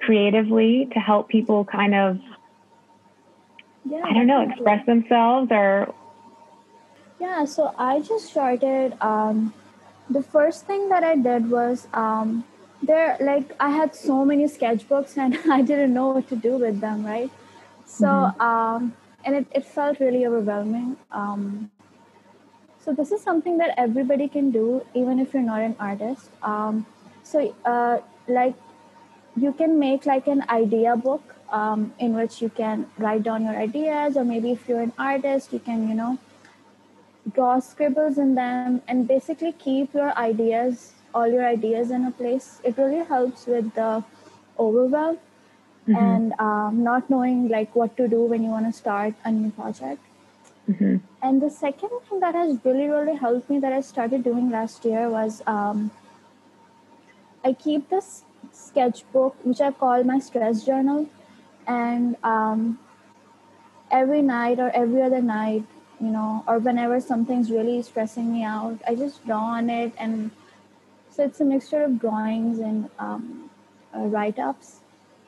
creatively 0.00 0.88
to 0.92 0.98
help 0.98 1.28
people 1.28 1.64
kind 1.64 1.94
of 1.94 2.18
yeah, 3.84 4.02
i 4.04 4.12
don't 4.12 4.26
know 4.26 4.42
express 4.48 4.84
themselves 4.86 5.48
or 5.52 5.94
yeah 7.20 7.44
so 7.44 7.72
i 7.78 8.00
just 8.00 8.26
started 8.26 8.96
um, 9.00 9.54
the 10.10 10.22
first 10.22 10.66
thing 10.66 10.88
that 10.88 11.04
i 11.04 11.14
did 11.14 11.48
was 11.48 11.86
um, 11.94 12.44
there 12.82 13.16
like 13.20 13.54
i 13.60 13.70
had 13.70 13.94
so 13.94 14.24
many 14.24 14.46
sketchbooks 14.46 15.16
and 15.22 15.38
i 15.50 15.62
didn't 15.62 15.94
know 15.94 16.08
what 16.08 16.28
to 16.28 16.34
do 16.34 16.58
with 16.58 16.80
them 16.80 17.06
right 17.06 17.30
so 17.86 18.06
mm-hmm. 18.06 18.40
um, 18.40 18.92
and 19.24 19.34
it, 19.36 19.46
it 19.52 19.64
felt 19.64 20.00
really 20.00 20.26
overwhelming. 20.26 20.96
Um, 21.10 21.70
so 22.84 22.92
this 22.92 23.12
is 23.12 23.22
something 23.22 23.58
that 23.58 23.74
everybody 23.78 24.28
can 24.28 24.50
do, 24.50 24.84
even 24.94 25.20
if 25.20 25.32
you're 25.32 25.42
not 25.42 25.60
an 25.60 25.76
artist. 25.78 26.30
Um, 26.42 26.86
so 27.22 27.54
uh, 27.64 27.98
like 28.26 28.54
you 29.36 29.52
can 29.52 29.78
make 29.78 30.04
like 30.06 30.26
an 30.26 30.44
idea 30.48 30.96
book 30.96 31.22
um, 31.50 31.94
in 31.98 32.14
which 32.14 32.42
you 32.42 32.48
can 32.48 32.86
write 32.98 33.22
down 33.22 33.44
your 33.44 33.56
ideas, 33.56 34.16
or 34.16 34.24
maybe 34.24 34.50
if 34.52 34.68
you're 34.68 34.80
an 34.80 34.92
artist, 34.98 35.52
you 35.52 35.58
can 35.58 35.88
you 35.88 35.94
know 35.94 36.18
draw 37.34 37.60
scribbles 37.60 38.18
in 38.18 38.34
them 38.34 38.82
and 38.88 39.06
basically 39.06 39.52
keep 39.52 39.94
your 39.94 40.16
ideas, 40.18 40.92
all 41.14 41.28
your 41.28 41.46
ideas 41.46 41.90
in 41.90 42.04
a 42.04 42.10
place. 42.10 42.60
It 42.64 42.76
really 42.76 43.04
helps 43.04 43.46
with 43.46 43.72
the 43.74 44.02
overwhelm 44.58 45.18
mm-hmm. 45.88 45.96
and 45.96 46.32
um, 46.38 46.82
not 46.82 47.08
knowing 47.10 47.48
like 47.48 47.74
what 47.74 47.96
to 47.96 48.08
do 48.08 48.22
when 48.22 48.42
you 48.42 48.50
want 48.50 48.66
to 48.66 48.72
start 48.72 49.14
a 49.24 49.32
new 49.32 49.50
project. 49.50 50.00
Mm-hmm. 50.70 50.96
And 51.22 51.42
the 51.42 51.50
second 51.50 51.90
thing 52.08 52.20
that 52.20 52.34
has 52.34 52.58
really, 52.64 52.88
really 52.88 53.16
helped 53.16 53.50
me 53.50 53.58
that 53.58 53.72
I 53.72 53.80
started 53.80 54.22
doing 54.22 54.50
last 54.50 54.84
year 54.84 55.08
was 55.08 55.42
um, 55.46 55.90
I 57.44 57.52
keep 57.52 57.90
this 57.90 58.22
sketchbook, 58.52 59.36
which 59.44 59.60
I 59.60 59.72
call 59.72 60.04
my 60.04 60.18
stress 60.18 60.64
journal. 60.64 61.08
And 61.66 62.16
um, 62.22 62.78
every 63.90 64.22
night 64.22 64.58
or 64.58 64.70
every 64.70 65.02
other 65.02 65.20
night, 65.20 65.64
you 66.00 66.08
know, 66.08 66.44
or 66.46 66.58
whenever 66.58 67.00
something's 67.00 67.50
really 67.50 67.82
stressing 67.82 68.32
me 68.32 68.42
out, 68.44 68.80
I 68.86 68.94
just 68.94 69.24
draw 69.24 69.44
on 69.58 69.70
it. 69.70 69.92
And 69.98 70.30
so 71.10 71.24
it's 71.24 71.40
a 71.40 71.44
mixture 71.44 71.82
of 71.84 72.00
drawings 72.00 72.58
and 72.58 72.88
um, 72.98 73.50
uh, 73.94 74.00
write 74.00 74.38
ups 74.38 74.81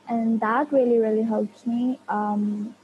and 0.07 0.39
that 0.39 0.71
really 0.71 0.97
really 0.97 1.23
helps 1.23 1.65
me 1.65 1.99
um, 2.09 2.75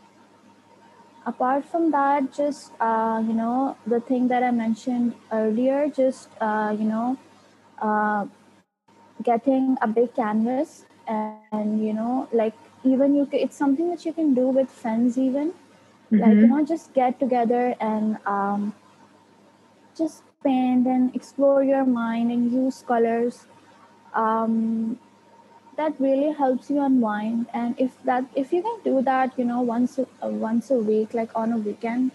apart 1.26 1.64
from 1.66 1.92
that 1.92 2.34
just 2.34 2.72
uh, 2.80 3.22
you 3.26 3.34
know 3.34 3.76
the 3.86 4.00
thing 4.02 4.28
that 4.28 4.44
i 4.44 4.52
mentioned 4.52 5.14
earlier 5.32 5.90
just 5.90 6.30
uh, 6.42 6.76
you 6.78 6.86
know 6.86 7.18
uh, 7.82 8.26
getting 9.24 9.78
a 9.82 9.88
big 9.88 10.14
canvas 10.16 10.86
and, 11.08 11.38
and, 11.52 11.86
you 11.86 11.94
know 11.94 12.28
like 12.32 12.54
even 12.84 13.16
you 13.16 13.28
it's 13.32 13.56
something 13.56 13.90
that 13.90 14.06
you 14.06 14.14
can 14.14 14.34
do 14.34 14.48
with 14.48 14.70
friends 14.70 15.18
even 15.18 15.52
mm-hmm. 15.52 16.20
like 16.20 16.36
you 16.36 16.48
know 16.48 16.66
just 16.66 16.94
get 16.94 17.20
together 17.20 17.76
and 17.80 18.18
um, 18.26 18.74
just 19.96 20.24
paint 20.44 20.88
and 20.88 21.16
explore 21.16 21.64
your 21.64 21.86
mind 21.86 22.32
and 22.32 22.52
use 22.52 22.84
colors 22.88 23.46
um, 24.16 24.98
that 25.82 26.00
really 26.00 26.32
helps 26.40 26.70
you 26.70 26.82
unwind. 26.88 27.46
And 27.54 27.76
if 27.86 28.02
that 28.10 28.26
if 28.46 28.54
you 28.54 28.62
can 28.70 28.80
do 28.88 29.02
that 29.12 29.38
you 29.42 29.46
know 29.52 29.62
once 29.74 29.98
a, 29.98 30.08
uh, 30.24 30.34
once 30.48 30.72
a 30.80 30.80
week 30.90 31.14
like 31.20 31.38
on 31.44 31.54
a 31.58 31.58
weekend 31.58 32.12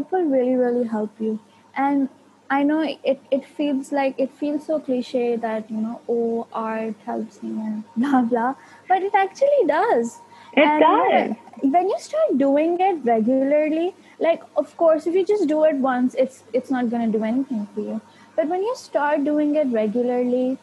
it 0.00 0.10
will 0.10 0.26
really 0.38 0.56
really 0.64 0.88
help 0.96 1.22
you. 1.26 1.38
And 1.74 2.08
i 2.54 2.62
know 2.68 2.80
it, 3.10 3.20
it 3.36 3.44
feels 3.56 3.92
like 3.96 4.16
it 4.22 4.32
feels 4.38 4.66
so 4.68 4.76
cliche 4.86 5.26
that 5.42 5.70
you 5.70 5.80
know 5.82 6.00
oh 6.14 6.46
art 6.62 7.04
helps 7.10 7.42
me 7.42 7.50
and 7.66 7.84
blah 7.96 8.22
blah. 8.22 8.54
But 8.88 9.02
it 9.10 9.14
actually 9.24 9.66
does. 9.66 10.18
It 10.52 10.64
and 10.66 10.80
does. 10.84 11.72
when 11.74 11.88
you 11.88 11.98
start 12.06 12.38
doing 12.38 12.72
it 12.86 13.04
regularly 13.10 13.94
like 14.28 14.42
of 14.62 14.72
course 14.76 15.06
if 15.10 15.14
you 15.20 15.24
just 15.34 15.46
do 15.52 15.60
it 15.68 15.76
once 15.84 16.16
it's 16.24 16.42
it's 16.60 16.72
not 16.76 16.90
going 16.94 17.12
to 17.12 17.18
do 17.18 17.24
anything 17.32 17.68
for 17.74 17.86
you. 17.92 18.00
But 18.36 18.48
when 18.54 18.62
you 18.70 18.74
start 18.82 19.24
doing 19.30 19.54
it 19.62 19.78
regularly 19.78 20.58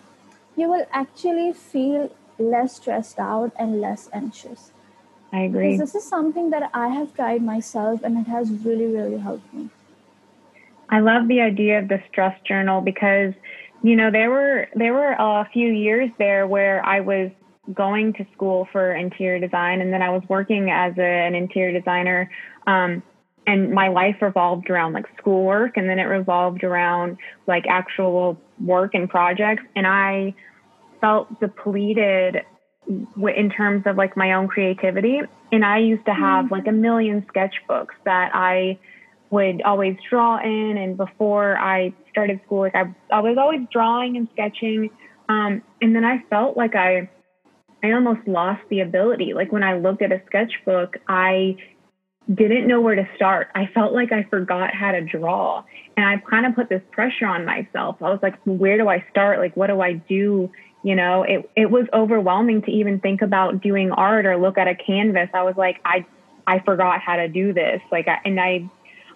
you 0.58 0.69
will 0.69 0.86
actually 0.91 1.54
feel 1.54 2.10
less 2.39 2.76
stressed 2.78 3.19
out 3.19 3.52
and 3.58 3.82
less 3.82 4.10
anxious 4.13 4.71
I 5.32 5.41
agree. 5.41 5.73
Because 5.73 5.91
this 5.91 6.04
is 6.04 6.10
something 6.10 6.52
that 6.52 6.69
I 6.73 6.88
have 6.88 7.13
tried 7.15 7.41
myself 7.43 8.02
and 8.04 8.17
it 8.17 8.30
has 8.30 8.50
really, 8.50 8.86
really 8.86 9.17
helped 9.17 9.54
me. 9.54 9.69
I 10.89 11.00
love 11.02 11.28
the 11.28 11.41
idea 11.41 11.80
of 11.80 11.89
the 11.89 12.02
stress 12.10 12.39
journal 12.43 12.80
because, 12.82 13.34
you 13.84 13.95
know, 13.95 14.10
there 14.10 14.30
were 14.30 14.67
there 14.73 14.93
were 14.93 15.12
a 15.12 15.50
few 15.52 15.69
years 15.69 16.10
there 16.17 16.47
where 16.47 16.84
I 16.86 17.02
was 17.02 17.30
going 17.73 18.13
to 18.13 18.26
school 18.34 18.69
for 18.71 18.93
interior 18.93 19.39
design 19.39 19.82
and 19.82 19.91
then 19.91 20.02
I 20.02 20.10
was 20.10 20.23
working 20.30 20.69
as 20.71 20.97
a, 20.97 21.02
an 21.02 21.36
interior 21.36 21.78
designer. 21.78 22.32
Um, 22.65 23.04
and 23.45 23.71
my 23.71 23.89
life 23.89 24.21
revolved 24.21 24.69
around 24.69 24.93
like 24.93 25.06
schoolwork 25.17 25.76
and 25.76 25.89
then 25.89 26.00
it 26.00 26.04
revolved 26.04 26.63
around 26.63 27.17
like 27.47 27.65
actual 27.67 28.38
work 28.63 28.93
and 28.93 29.10
projects. 29.10 29.63
And 29.76 29.86
I 29.86 30.34
felt 30.99 31.39
depleted 31.39 32.43
in 32.88 33.49
terms 33.49 33.83
of 33.86 33.97
like 33.97 34.15
my 34.15 34.33
own 34.33 34.47
creativity. 34.47 35.19
And 35.51 35.65
I 35.65 35.79
used 35.79 36.05
to 36.05 36.13
have 36.13 36.45
mm-hmm. 36.45 36.53
like 36.53 36.67
a 36.67 36.71
million 36.71 37.25
sketchbooks 37.33 37.95
that 38.05 38.31
I 38.33 38.79
would 39.29 39.62
always 39.63 39.97
draw 40.10 40.39
in. 40.41 40.77
And 40.77 40.95
before 40.95 41.57
I 41.57 41.93
started 42.12 42.39
school, 42.45 42.62
like 42.62 42.75
I, 42.75 42.93
I 43.12 43.19
was 43.19 43.38
always 43.38 43.62
drawing 43.71 44.15
and 44.17 44.27
sketching. 44.33 44.89
Um, 45.29 45.62
and 45.81 45.95
then 45.95 46.05
I 46.05 46.23
felt 46.29 46.55
like 46.55 46.75
I, 46.75 47.10
I 47.83 47.91
almost 47.91 48.27
lost 48.27 48.62
the 48.69 48.79
ability. 48.79 49.33
Like 49.33 49.51
when 49.51 49.63
I 49.63 49.77
looked 49.77 50.01
at 50.01 50.12
a 50.12 50.21
sketchbook, 50.27 50.97
I 51.07 51.57
didn't 52.33 52.67
know 52.67 52.81
where 52.81 52.95
to 52.95 53.07
start. 53.15 53.47
I 53.55 53.67
felt 53.73 53.93
like 53.93 54.12
I 54.12 54.23
forgot 54.29 54.73
how 54.73 54.91
to 54.91 55.01
draw. 55.01 55.63
And 55.95 56.05
I 56.05 56.17
kind 56.29 56.45
of 56.45 56.55
put 56.55 56.69
this 56.69 56.81
pressure 56.91 57.25
on 57.25 57.45
myself. 57.45 57.97
I 58.01 58.10
was 58.10 58.19
like, 58.21 58.36
where 58.45 58.77
do 58.77 58.89
I 58.89 59.05
start? 59.12 59.39
Like, 59.39 59.55
what 59.55 59.67
do 59.67 59.81
I 59.81 59.93
do? 59.93 60.51
You 60.88 60.95
know, 60.95 61.23
it, 61.23 61.50
it 61.58 61.69
was 61.69 61.86
overwhelming 61.91 62.62
to 62.62 62.71
even 62.71 63.02
think 63.02 63.21
about 63.21 63.62
doing 63.62 63.91
art 63.91 64.26
or 64.26 64.38
look 64.38 64.58
at 64.58 64.69
a 64.69 64.73
canvas. 64.73 65.28
I 65.34 65.43
was 65.43 65.56
like, 65.58 65.82
I, 65.84 66.06
I 66.47 66.60
forgot 66.60 67.02
how 67.02 67.17
to 67.17 67.28
do 67.28 67.52
this. 67.52 67.82
Like, 67.91 68.08
I, 68.08 68.19
and 68.23 68.39
I, 68.39 68.69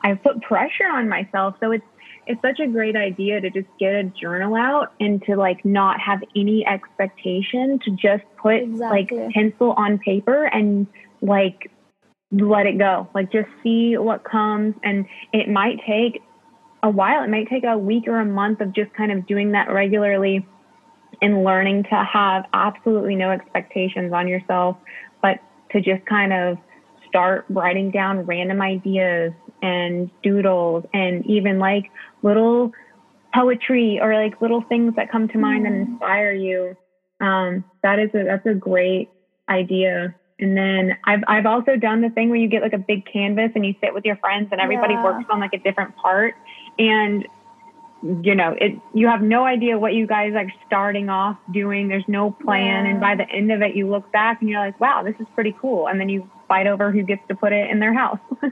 I 0.04 0.16
put 0.16 0.42
pressure 0.42 0.90
on 0.92 1.08
myself. 1.08 1.56
So 1.62 1.72
it's, 1.72 1.86
it's 2.28 2.42
such 2.42 2.60
a 2.60 2.68
great 2.68 2.98
idea 2.98 3.40
to 3.40 3.50
just 3.50 3.70
get 3.80 3.94
a 3.94 4.04
journal 4.04 4.54
out 4.54 4.92
and 5.00 5.24
to 5.28 5.38
like 5.38 5.64
not 5.64 5.98
have 6.02 6.22
any 6.36 6.68
expectation 6.68 7.80
to 7.86 7.92
just 7.92 8.26
put 8.36 8.64
exactly. 8.64 9.20
like 9.20 9.34
pencil 9.34 9.72
on 9.72 9.98
paper 9.98 10.44
and 10.48 10.88
like 11.22 11.72
let 12.34 12.66
it 12.66 12.80
go. 12.80 13.08
Like 13.16 13.32
just 13.32 13.48
see 13.64 13.96
what 13.96 14.26
comes. 14.26 14.76
And 14.84 15.06
it 15.32 15.48
might 15.48 15.80
take 15.88 16.22
a 16.84 16.90
while. 16.90 17.24
It 17.24 17.30
might 17.30 17.48
take 17.48 17.64
a 17.64 17.78
week 17.78 18.10
or 18.10 18.20
a 18.20 18.26
month 18.26 18.60
of 18.60 18.74
just 18.74 18.94
kind 18.94 19.14
of 19.14 19.26
doing 19.26 19.54
that 19.54 19.72
regularly 19.72 20.46
and 21.22 21.44
learning 21.44 21.84
to 21.84 21.96
have 21.96 22.46
absolutely 22.54 23.16
no 23.16 23.32
expectations 23.32 24.14
on 24.14 24.28
yourself, 24.28 24.78
but 25.22 25.40
to 25.72 25.82
just 25.82 26.06
kind 26.06 26.34
of 26.34 26.58
start 27.08 27.46
writing 27.50 27.92
down 27.92 28.22
random 28.22 28.62
ideas 28.62 29.34
and 29.62 30.10
doodles 30.24 30.86
and 30.94 31.26
even 31.26 31.60
like 31.60 31.92
little 32.24 32.72
poetry 33.34 34.00
or 34.02 34.14
like 34.14 34.42
little 34.42 34.62
things 34.62 34.94
that 34.96 35.12
come 35.12 35.28
to 35.28 35.38
mind 35.38 35.66
mm. 35.66 35.70
that 35.70 35.92
inspire 35.92 36.32
you. 36.32 36.76
Um, 37.20 37.64
that 37.84 38.00
is 38.00 38.10
a, 38.14 38.24
that's 38.24 38.46
a 38.46 38.54
great 38.54 39.10
idea. 39.50 40.16
And 40.40 40.58
then 40.58 40.98
I've 41.06 41.24
I've 41.28 41.46
also 41.46 41.76
done 41.76 42.02
the 42.02 42.10
thing 42.10 42.30
where 42.30 42.40
you 42.40 42.48
get 42.48 42.64
like 42.64 42.74
a 42.74 42.80
big 42.80 43.06
canvas 43.06 43.52
and 43.54 43.64
you 43.64 43.76
sit 43.80 43.94
with 43.94 44.06
your 44.06 44.16
friends 44.18 44.48
and 44.52 44.60
everybody 44.60 44.96
yeah. 44.96 45.04
works 45.04 45.26
on 45.30 45.40
like 45.40 45.54
a 45.54 45.60
different 45.60 45.96
part 45.98 46.34
and 46.80 47.28
you 48.04 48.34
know 48.34 48.56
it 48.60 48.80
you 48.94 49.08
have 49.08 49.22
no 49.22 49.46
idea 49.46 49.78
what 49.78 49.94
you 49.94 50.08
guys 50.08 50.34
are 50.36 50.52
starting 50.68 51.10
off 51.10 51.38
doing. 51.52 51.88
There's 51.88 52.08
no 52.08 52.32
plan. 52.32 52.86
Yeah. 52.86 52.92
and 52.92 53.00
by 53.00 53.16
the 53.16 53.30
end 53.30 53.52
of 53.52 53.62
it 53.62 53.76
you 53.76 53.90
look 53.90 54.12
back 54.12 54.42
and 54.42 54.50
you're 54.50 54.60
like 54.60 54.80
wow 54.80 55.04
this 55.04 55.16
is 55.20 55.28
pretty 55.36 55.56
cool. 55.60 55.88
And 55.88 56.00
then 56.00 56.10
you 56.10 56.30
fight 56.48 56.68
over 56.68 56.92
who 56.92 57.04
gets 57.04 57.22
to 57.28 57.36
put 57.36 57.54
it 57.54 57.70
in 57.70 57.80
their 57.80 57.94
house. 57.94 58.20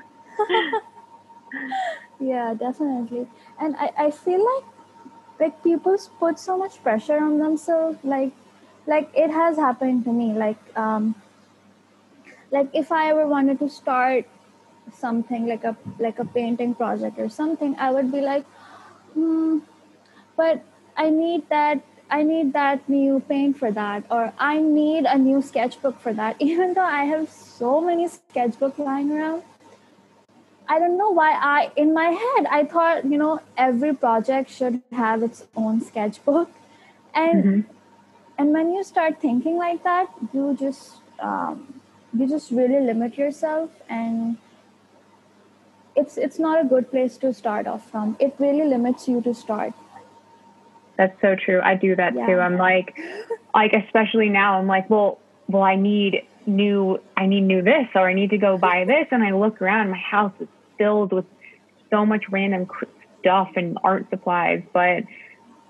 Yeah 2.20 2.54
definitely. 2.54 3.28
And 3.60 3.76
I, 3.78 3.92
I 3.98 4.12
feel 4.12 4.44
like 4.44 4.66
like 5.40 5.64
people 5.64 5.98
put 6.20 6.38
so 6.38 6.58
much 6.58 6.84
pressure 6.84 7.18
on 7.18 7.40
themselves. 7.40 7.98
Like 8.04 8.34
like 8.86 9.10
it 9.16 9.32
has 9.32 9.56
happened 9.58 10.04
to 10.04 10.12
me. 10.12 10.34
Like 10.34 10.60
um 10.76 11.16
like 12.52 12.70
if 12.74 12.92
i 12.92 13.10
ever 13.10 13.28
wanted 13.28 13.60
to 13.60 13.70
start 13.70 14.26
something 14.94 15.46
like 15.48 15.64
a 15.64 15.76
like 16.00 16.20
a 16.20 16.26
painting 16.26 16.74
project 16.74 17.20
or 17.20 17.30
something 17.30 17.76
i 17.78 17.92
would 17.92 18.12
be 18.12 18.22
like 18.22 18.46
hmm 19.20 19.60
but 20.42 20.64
i 21.04 21.10
need 21.10 21.48
that 21.50 21.82
i 22.18 22.24
need 22.24 22.54
that 22.54 22.90
new 22.94 23.20
paint 23.32 23.58
for 23.62 23.72
that 23.80 24.04
or 24.18 24.34
i 24.50 24.52
need 24.60 25.10
a 25.14 25.18
new 25.18 25.42
sketchbook 25.50 26.00
for 26.06 26.14
that 26.20 26.36
even 26.50 26.74
though 26.74 26.92
i 27.00 27.04
have 27.14 27.30
so 27.30 27.80
many 27.90 28.08
sketchbooks 28.14 28.86
lying 28.90 29.12
around 29.12 29.44
i 30.76 30.80
don't 30.84 30.98
know 31.02 31.10
why 31.20 31.32
i 31.50 31.72
in 31.76 31.94
my 31.94 32.08
head 32.24 32.48
i 32.60 32.64
thought 32.76 33.04
you 33.16 33.18
know 33.24 33.34
every 33.58 33.94
project 34.06 34.58
should 34.60 34.82
have 35.04 35.28
its 35.30 35.44
own 35.56 35.82
sketchbook 35.82 36.50
and 37.14 37.44
mm-hmm. 37.44 37.74
and 38.38 38.54
when 38.60 38.74
you 38.74 38.84
start 38.84 39.22
thinking 39.22 39.58
like 39.58 39.84
that 39.84 40.08
you 40.34 40.56
just 40.60 40.98
um, 41.20 41.82
you 42.14 42.28
just 42.28 42.52
really 42.52 42.80
limit 42.80 43.18
yourself 43.18 43.70
and 43.90 44.38
it's 46.00 46.18
it's 46.18 46.40
not 46.40 46.64
a 46.64 46.68
good 46.68 46.90
place 46.90 47.18
to 47.18 47.34
start 47.34 47.68
off 47.68 47.90
from. 47.92 48.16
It 48.20 48.36
really 48.40 48.66
limits 48.66 49.08
you 49.08 49.22
to 49.22 49.34
start. 49.34 49.74
That's 50.98 51.20
so 51.22 51.36
true. 51.36 51.62
I 51.64 51.76
do 51.76 51.96
that 51.96 52.14
yeah. 52.14 52.26
too 52.26 52.40
i'm 52.40 52.58
like 52.58 52.98
like 53.54 53.74
especially 53.74 54.30
now 54.30 54.60
i'm 54.60 54.68
like 54.68 54.90
well 54.90 55.20
well 55.48 55.64
i 55.64 55.76
need 55.76 56.26
new 56.46 57.00
i 57.16 57.26
need 57.26 57.42
new 57.42 57.62
this 57.62 57.88
or 57.96 58.10
i 58.10 58.14
need 58.14 58.32
to 58.32 58.38
go 58.38 58.58
buy 58.58 58.86
this. 58.86 59.08
And 59.12 59.24
i 59.24 59.32
look 59.32 59.62
around 59.62 59.92
my 59.92 59.98
house 59.98 60.34
is 60.40 60.48
filled 60.78 61.14
with 61.14 61.26
so 61.90 62.06
much 62.06 62.24
random 62.30 62.68
stuff 63.20 63.50
and 63.56 63.78
art 63.84 64.10
supplies. 64.10 64.64
But 64.74 65.04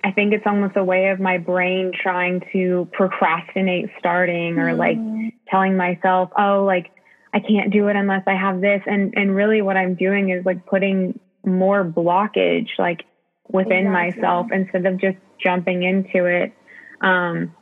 I 0.04 0.12
think 0.12 0.34
it's 0.34 0.46
almost 0.46 0.78
a 0.78 0.84
way 0.84 1.10
of 1.10 1.20
my 1.20 1.38
brain 1.38 1.92
trying 1.94 2.42
to 2.54 2.88
procrastinate 2.94 3.90
starting 4.00 4.58
or 4.58 4.74
like 4.74 4.98
mm. 4.98 5.34
telling 5.50 5.76
myself, 5.76 6.30
oh, 6.38 6.64
like 6.64 6.92
I 7.34 7.40
can't 7.40 7.72
do 7.72 7.88
it 7.88 7.96
unless 7.96 8.24
I 8.28 8.34
have 8.34 8.62
this. 8.62 8.82
And 8.86 9.14
and 9.16 9.36
really 9.36 9.62
what 9.62 9.78
I'm 9.78 9.96
doing 9.96 10.30
is 10.30 10.46
like 10.46 10.66
putting 10.66 11.20
more 11.46 11.84
blockage 11.84 12.70
like 12.78 13.06
within 13.48 13.88
exactly. 13.88 14.22
myself 14.22 14.48
instead 14.52 14.86
of 14.86 15.00
just 15.00 15.18
jumping 15.42 15.84
into 15.84 16.26
it. 16.26 16.54
Um 17.02 17.56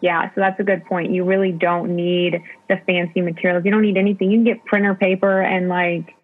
yeah, 0.00 0.28
so 0.34 0.40
that's 0.40 0.60
a 0.60 0.64
good 0.64 0.84
point. 0.84 1.12
You 1.12 1.24
really 1.24 1.52
don't 1.52 1.96
need 1.96 2.42
the 2.68 2.76
fancy 2.86 3.22
materials. 3.22 3.64
You 3.64 3.70
don't 3.70 3.82
need 3.82 3.96
anything. 3.96 4.30
You 4.30 4.38
can 4.38 4.44
get 4.44 4.64
printer 4.64 4.94
paper 4.94 5.40
and 5.40 5.68
like 5.68 6.14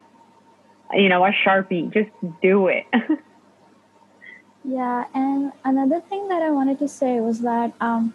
you 0.93 1.09
know, 1.09 1.25
a 1.25 1.31
Sharpie. 1.31 1.93
Just 1.93 2.11
do 2.43 2.67
it. 2.67 2.85
Yeah, 4.65 5.07
and 5.15 5.53
another 5.65 6.01
thing 6.01 6.29
that 6.29 6.43
I 6.43 6.51
wanted 6.51 6.79
to 6.81 6.89
say 6.89 7.21
was 7.21 7.41
that 7.41 7.73
um, 7.81 8.13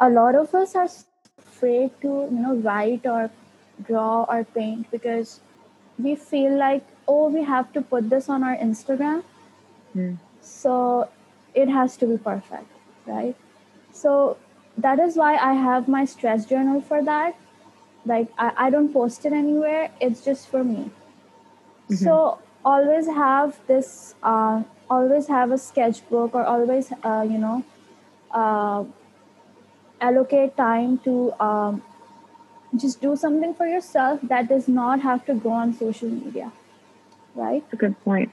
a 0.00 0.08
lot 0.08 0.34
of 0.34 0.54
us 0.54 0.74
are 0.74 0.88
afraid 1.38 1.90
to, 2.00 2.28
you 2.30 2.30
know, 2.30 2.56
write 2.56 3.04
or 3.04 3.30
draw 3.84 4.24
or 4.24 4.44
paint 4.44 4.90
because 4.90 5.40
we 5.98 6.14
feel 6.14 6.56
like, 6.56 6.84
oh, 7.08 7.28
we 7.28 7.42
have 7.42 7.72
to 7.72 7.82
put 7.82 8.10
this 8.10 8.28
on 8.28 8.42
our 8.42 8.56
Instagram. 8.56 9.22
Mm. 9.94 10.18
So 10.40 11.08
it 11.54 11.68
has 11.68 11.96
to 11.98 12.06
be 12.06 12.18
perfect, 12.18 12.70
right? 13.06 13.34
So 13.92 14.36
that 14.76 14.98
is 14.98 15.16
why 15.16 15.36
I 15.36 15.54
have 15.54 15.88
my 15.88 16.04
stress 16.04 16.44
journal 16.46 16.80
for 16.80 17.02
that. 17.02 17.36
Like, 18.04 18.28
I, 18.38 18.52
I 18.56 18.70
don't 18.70 18.92
post 18.92 19.24
it 19.24 19.32
anywhere, 19.32 19.90
it's 20.00 20.24
just 20.24 20.48
for 20.48 20.62
me. 20.62 20.90
Mm-hmm. 21.88 21.94
So 21.94 22.38
always 22.64 23.06
have 23.06 23.58
this 23.66 24.14
uh, 24.22 24.62
always 24.90 25.28
have 25.28 25.52
a 25.52 25.58
sketchbook 25.58 26.34
or 26.34 26.44
always 26.44 26.92
uh, 27.02 27.24
you 27.28 27.38
know 27.38 27.64
uh, 28.32 28.84
allocate 30.00 30.56
time 30.56 30.98
to 30.98 31.32
um, 31.40 31.82
just 32.74 33.00
do 33.00 33.16
something 33.16 33.54
for 33.54 33.66
yourself 33.66 34.20
that 34.22 34.48
does 34.48 34.68
not 34.68 35.00
have 35.00 35.24
to 35.26 35.34
go 35.34 35.50
on 35.50 35.72
social 35.72 36.08
media 36.08 36.52
right? 37.36 37.62
That's 37.62 37.74
a 37.74 37.76
good 37.76 38.00
point. 38.04 38.32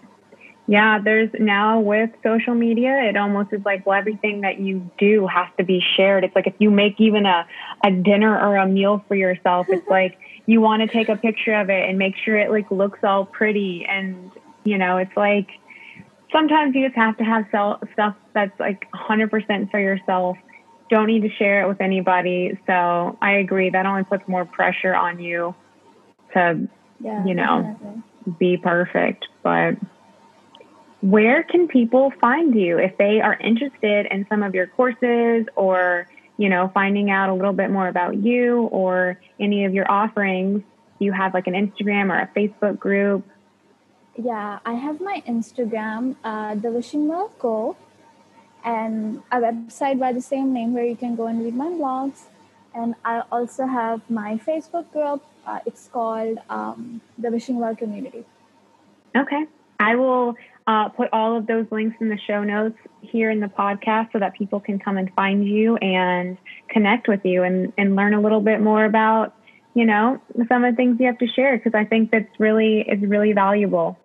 Yeah 0.65 0.97
there's 0.99 1.29
now 1.39 1.81
with 1.81 2.09
social 2.23 2.55
media 2.55 3.03
it 3.03 3.17
almost 3.17 3.51
is 3.51 3.63
like 3.65 3.85
well 3.85 3.99
everything 3.99 4.41
that 4.41 4.59
you 4.59 4.89
do 4.97 5.27
has 5.27 5.47
to 5.57 5.63
be 5.63 5.83
shared. 5.95 6.23
It's 6.23 6.35
like 6.35 6.47
if 6.47 6.55
you 6.57 6.71
make 6.71 6.99
even 6.99 7.25
a, 7.25 7.45
a 7.83 7.91
dinner 7.91 8.39
or 8.39 8.55
a 8.55 8.65
meal 8.65 9.03
for 9.07 9.15
yourself 9.15 9.67
it's 9.69 9.87
like 9.89 10.17
you 10.45 10.61
want 10.61 10.81
to 10.81 10.87
take 10.87 11.09
a 11.09 11.17
picture 11.17 11.53
of 11.53 11.69
it 11.69 11.89
and 11.89 11.97
make 11.97 12.15
sure 12.15 12.37
it 12.37 12.49
like 12.49 12.71
looks 12.71 12.99
all 13.03 13.25
pretty. 13.25 13.85
And 13.85 14.31
you 14.63 14.77
know 14.77 14.97
it's 14.97 15.15
like 15.17 15.49
sometimes 16.31 16.73
you 16.75 16.87
just 16.87 16.95
have 16.95 17.17
to 17.17 17.23
have 17.25 17.45
stuff 17.49 18.15
that's 18.33 18.59
like 18.59 18.89
100% 18.91 19.69
for 19.69 19.79
yourself. 19.79 20.37
Don't 20.89 21.07
need 21.07 21.21
to 21.21 21.29
share 21.29 21.63
it 21.63 21.67
with 21.67 21.81
anybody. 21.81 22.57
So 22.67 23.17
I 23.21 23.33
agree. 23.33 23.69
That 23.69 23.85
only 23.85 24.03
puts 24.03 24.27
more 24.27 24.45
pressure 24.45 24.93
on 24.93 25.19
you 25.19 25.55
to, 26.33 26.67
yeah, 26.99 27.25
you 27.25 27.33
know, 27.33 28.03
be 28.39 28.57
perfect. 28.57 29.25
But 29.41 29.75
where 31.01 31.43
can 31.43 31.67
people 31.67 32.13
find 32.21 32.55
you 32.55 32.77
if 32.79 32.97
they 32.97 33.21
are 33.21 33.35
interested 33.35 34.07
in 34.11 34.25
some 34.29 34.43
of 34.43 34.53
your 34.53 34.67
courses 34.67 35.45
or 35.55 36.07
you 36.37 36.49
know, 36.49 36.71
finding 36.73 37.09
out 37.11 37.29
a 37.29 37.33
little 37.33 37.53
bit 37.53 37.69
more 37.69 37.87
about 37.87 38.17
you 38.17 38.63
or 38.63 39.19
any 39.39 39.65
of 39.65 39.73
your 39.73 39.89
offerings, 39.89 40.63
you 40.99 41.11
have 41.11 41.33
like 41.33 41.47
an 41.47 41.53
Instagram 41.53 42.11
or 42.11 42.19
a 42.19 42.27
Facebook 42.35 42.79
group? 42.79 43.25
Yeah, 44.17 44.59
I 44.65 44.73
have 44.73 45.01
my 45.01 45.23
Instagram, 45.27 46.15
uh, 46.23 46.55
The 46.55 46.71
Wishing 46.71 47.07
Well 47.07 47.31
Co, 47.39 47.75
and 48.63 49.21
a 49.32 49.38
website 49.38 49.99
by 49.99 50.13
the 50.13 50.21
same 50.21 50.54
name 50.54 50.73
where 50.73 50.86
you 50.86 50.95
can 50.95 51.15
go 51.15 51.28
and 51.28 51.43
read 51.43 51.56
my 51.56 51.67
blogs. 51.67 52.23
And 52.73 52.95
I 53.06 53.23
also 53.32 53.65
have 53.67 54.02
my 54.10 54.38
Facebook 54.38 54.91
group. 54.91 55.23
Uh, 55.45 55.60
it's 55.65 55.89
called 55.91 56.39
um, 56.49 57.02
The 57.17 57.30
Wishing 57.30 57.60
Well 57.60 57.76
Community. 57.76 58.26
Okay. 59.15 59.45
I 59.80 59.95
will 59.95 60.36
uh, 60.65 60.89
put 60.89 61.10
all 61.12 61.38
of 61.38 61.45
those 61.45 61.65
links 61.71 61.97
in 61.99 62.10
the 62.10 62.17
show 62.17 62.43
notes 62.43 62.78
here 63.02 63.30
in 63.30 63.41
the 63.41 63.47
podcast 63.47 64.13
so 64.13 64.19
that 64.19 64.34
people 64.34 64.60
can 64.60 64.80
come 64.80 64.97
and 64.97 65.13
find 65.13 65.47
you 65.47 65.76
and 65.78 66.38
connect 66.69 67.08
with 67.08 67.26
you 67.26 67.43
and, 67.43 67.73
and 67.78 67.95
learn 67.95 68.13
a 68.13 68.21
little 68.21 68.41
bit 68.41 68.62
more 68.62 68.86
about, 68.86 69.36
you 69.73 69.86
know, 69.86 70.21
some 70.47 70.63
of 70.63 70.73
the 70.73 70.78
things 70.78 70.97
you 70.99 71.06
have 71.08 71.17
to 71.17 71.28
share 71.28 71.58
because 71.58 71.73
I 71.73 71.84
think 71.86 72.12
that's 72.12 72.39
really 72.39 72.82
is 72.82 73.02
really 73.02 73.34
valuable. 73.34 73.99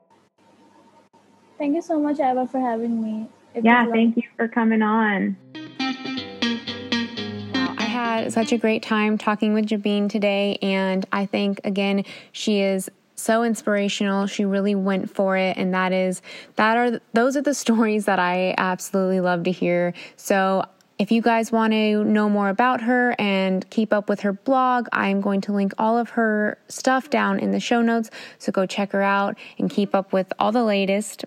Thank 1.59 1.75
you 1.75 1.83
so 1.83 2.01
much, 2.01 2.19
Eva, 2.21 2.47
for 2.47 2.61
having 2.61 3.03
me. 3.03 3.29
It 3.55 3.65
yeah, 3.65 3.87
thank 3.91 4.17
you 4.17 4.23
for 4.37 4.49
coming 4.49 4.83
on. 4.83 5.37
I 7.55 7.83
had 7.83 8.33
such 8.33 8.53
a 8.53 8.59
great 8.59 8.83
time 8.83 9.19
talking 9.19 9.55
with 9.55 9.67
Jabeen 9.67 10.09
today, 10.09 10.59
and 10.63 11.07
I 11.13 11.27
think 11.27 11.61
again 11.65 12.05
she 12.33 12.61
is 12.61 12.91
so 13.17 13.43
inspirational. 13.43 14.27
She 14.27 14.45
really 14.45 14.75
went 14.75 15.15
for 15.15 15.37
it 15.37 15.57
and 15.57 15.75
that 15.75 15.93
is 15.93 16.23
that 16.57 16.77
are 16.77 17.01
those 17.13 17.37
are 17.37 17.43
the 17.43 17.55
stories 17.65 18.05
that 18.07 18.19
I 18.19 18.55
absolutely 18.57 19.21
love 19.21 19.45
to 19.45 19.51
hear. 19.51 19.95
So 20.17 20.65
if 20.99 21.13
you 21.13 21.23
guys 21.23 21.53
want 21.53 21.73
to 21.73 22.03
know 22.05 22.29
more 22.29 22.49
about 22.49 22.81
her 22.83 23.15
and 23.21 23.69
keep 23.71 23.93
up 23.93 24.09
with 24.09 24.21
her 24.21 24.33
blog, 24.33 24.89
I'm 24.93 25.21
going 25.21 25.41
to 25.43 25.53
link 25.53 25.73
all 25.79 25.97
of 25.97 26.11
her 26.11 26.59
stuff 26.69 27.09
down 27.09 27.39
in 27.39 27.53
the 27.53 27.61
show 27.61 27.83
notes. 27.83 28.11
So 28.39 28.51
go 28.51 28.67
check 28.67 28.91
her 28.93 29.03
out 29.03 29.39
and 29.59 29.71
keep 29.71 29.95
up 29.95 30.13
with 30.13 30.33
all 30.41 30.51
the 30.51 30.65
latest. 30.65 31.25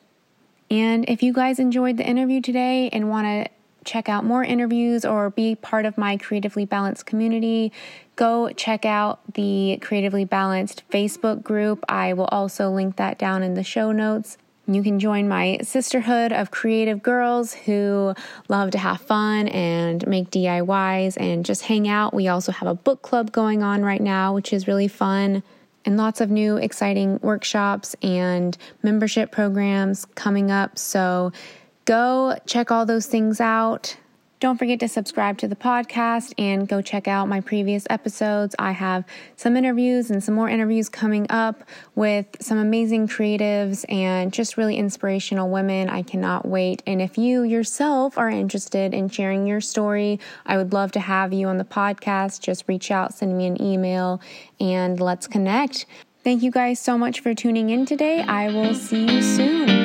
And 0.71 1.03
if 1.09 1.21
you 1.21 1.33
guys 1.33 1.59
enjoyed 1.59 1.97
the 1.97 2.07
interview 2.07 2.39
today 2.39 2.89
and 2.93 3.09
want 3.09 3.27
to 3.27 3.51
check 3.83 4.07
out 4.07 4.23
more 4.23 4.41
interviews 4.41 5.03
or 5.03 5.29
be 5.29 5.53
part 5.55 5.85
of 5.85 5.97
my 5.97 6.15
Creatively 6.15 6.65
Balanced 6.65 7.05
community, 7.05 7.73
go 8.15 8.49
check 8.53 8.85
out 8.85 9.19
the 9.33 9.79
Creatively 9.81 10.23
Balanced 10.23 10.83
Facebook 10.89 11.43
group. 11.43 11.83
I 11.89 12.13
will 12.13 12.29
also 12.31 12.71
link 12.71 12.95
that 12.95 13.19
down 13.19 13.43
in 13.43 13.55
the 13.55 13.63
show 13.63 13.91
notes. 13.91 14.37
You 14.65 14.81
can 14.81 14.97
join 14.97 15.27
my 15.27 15.57
sisterhood 15.61 16.31
of 16.31 16.51
creative 16.51 17.03
girls 17.03 17.53
who 17.53 18.13
love 18.47 18.71
to 18.71 18.77
have 18.77 19.01
fun 19.01 19.49
and 19.49 20.07
make 20.07 20.31
DIYs 20.31 21.17
and 21.19 21.43
just 21.43 21.63
hang 21.63 21.89
out. 21.89 22.13
We 22.13 22.29
also 22.29 22.53
have 22.53 22.69
a 22.69 22.75
book 22.75 23.01
club 23.01 23.33
going 23.33 23.61
on 23.61 23.83
right 23.83 23.99
now, 23.99 24.33
which 24.33 24.53
is 24.53 24.69
really 24.69 24.87
fun, 24.87 25.43
and 25.85 25.97
lots 25.97 26.21
of 26.21 26.29
new 26.29 26.57
exciting 26.57 27.19
workshops 27.21 27.95
and 28.01 28.57
membership 28.83 29.31
programs 29.31 30.05
coming 30.15 30.51
up. 30.51 30.77
So 30.77 31.31
go 31.85 32.37
check 32.45 32.71
all 32.71 32.85
those 32.85 33.07
things 33.07 33.41
out. 33.41 33.97
Don't 34.41 34.57
forget 34.57 34.79
to 34.79 34.87
subscribe 34.87 35.37
to 35.37 35.47
the 35.47 35.55
podcast 35.55 36.33
and 36.39 36.67
go 36.67 36.81
check 36.81 37.07
out 37.07 37.27
my 37.27 37.41
previous 37.41 37.85
episodes. 37.91 38.55
I 38.57 38.71
have 38.71 39.05
some 39.35 39.55
interviews 39.55 40.09
and 40.09 40.23
some 40.23 40.33
more 40.33 40.49
interviews 40.49 40.89
coming 40.89 41.27
up 41.29 41.63
with 41.93 42.25
some 42.39 42.57
amazing 42.57 43.07
creatives 43.07 43.85
and 43.87 44.33
just 44.33 44.57
really 44.57 44.77
inspirational 44.77 45.47
women. 45.47 45.89
I 45.91 46.01
cannot 46.01 46.47
wait. 46.47 46.81
And 46.87 47.03
if 47.03 47.19
you 47.19 47.43
yourself 47.43 48.17
are 48.17 48.31
interested 48.31 48.95
in 48.95 49.09
sharing 49.09 49.45
your 49.45 49.61
story, 49.61 50.19
I 50.47 50.57
would 50.57 50.73
love 50.73 50.91
to 50.93 50.99
have 50.99 51.31
you 51.33 51.47
on 51.47 51.59
the 51.59 51.63
podcast. 51.63 52.41
Just 52.41 52.63
reach 52.67 52.89
out, 52.89 53.13
send 53.13 53.37
me 53.37 53.45
an 53.45 53.61
email, 53.61 54.21
and 54.59 54.99
let's 54.99 55.27
connect. 55.27 55.85
Thank 56.23 56.41
you 56.41 56.49
guys 56.49 56.79
so 56.79 56.97
much 56.97 57.19
for 57.19 57.35
tuning 57.35 57.69
in 57.69 57.85
today. 57.85 58.23
I 58.23 58.47
will 58.51 58.73
see 58.73 59.05
you 59.05 59.21
soon. 59.21 59.80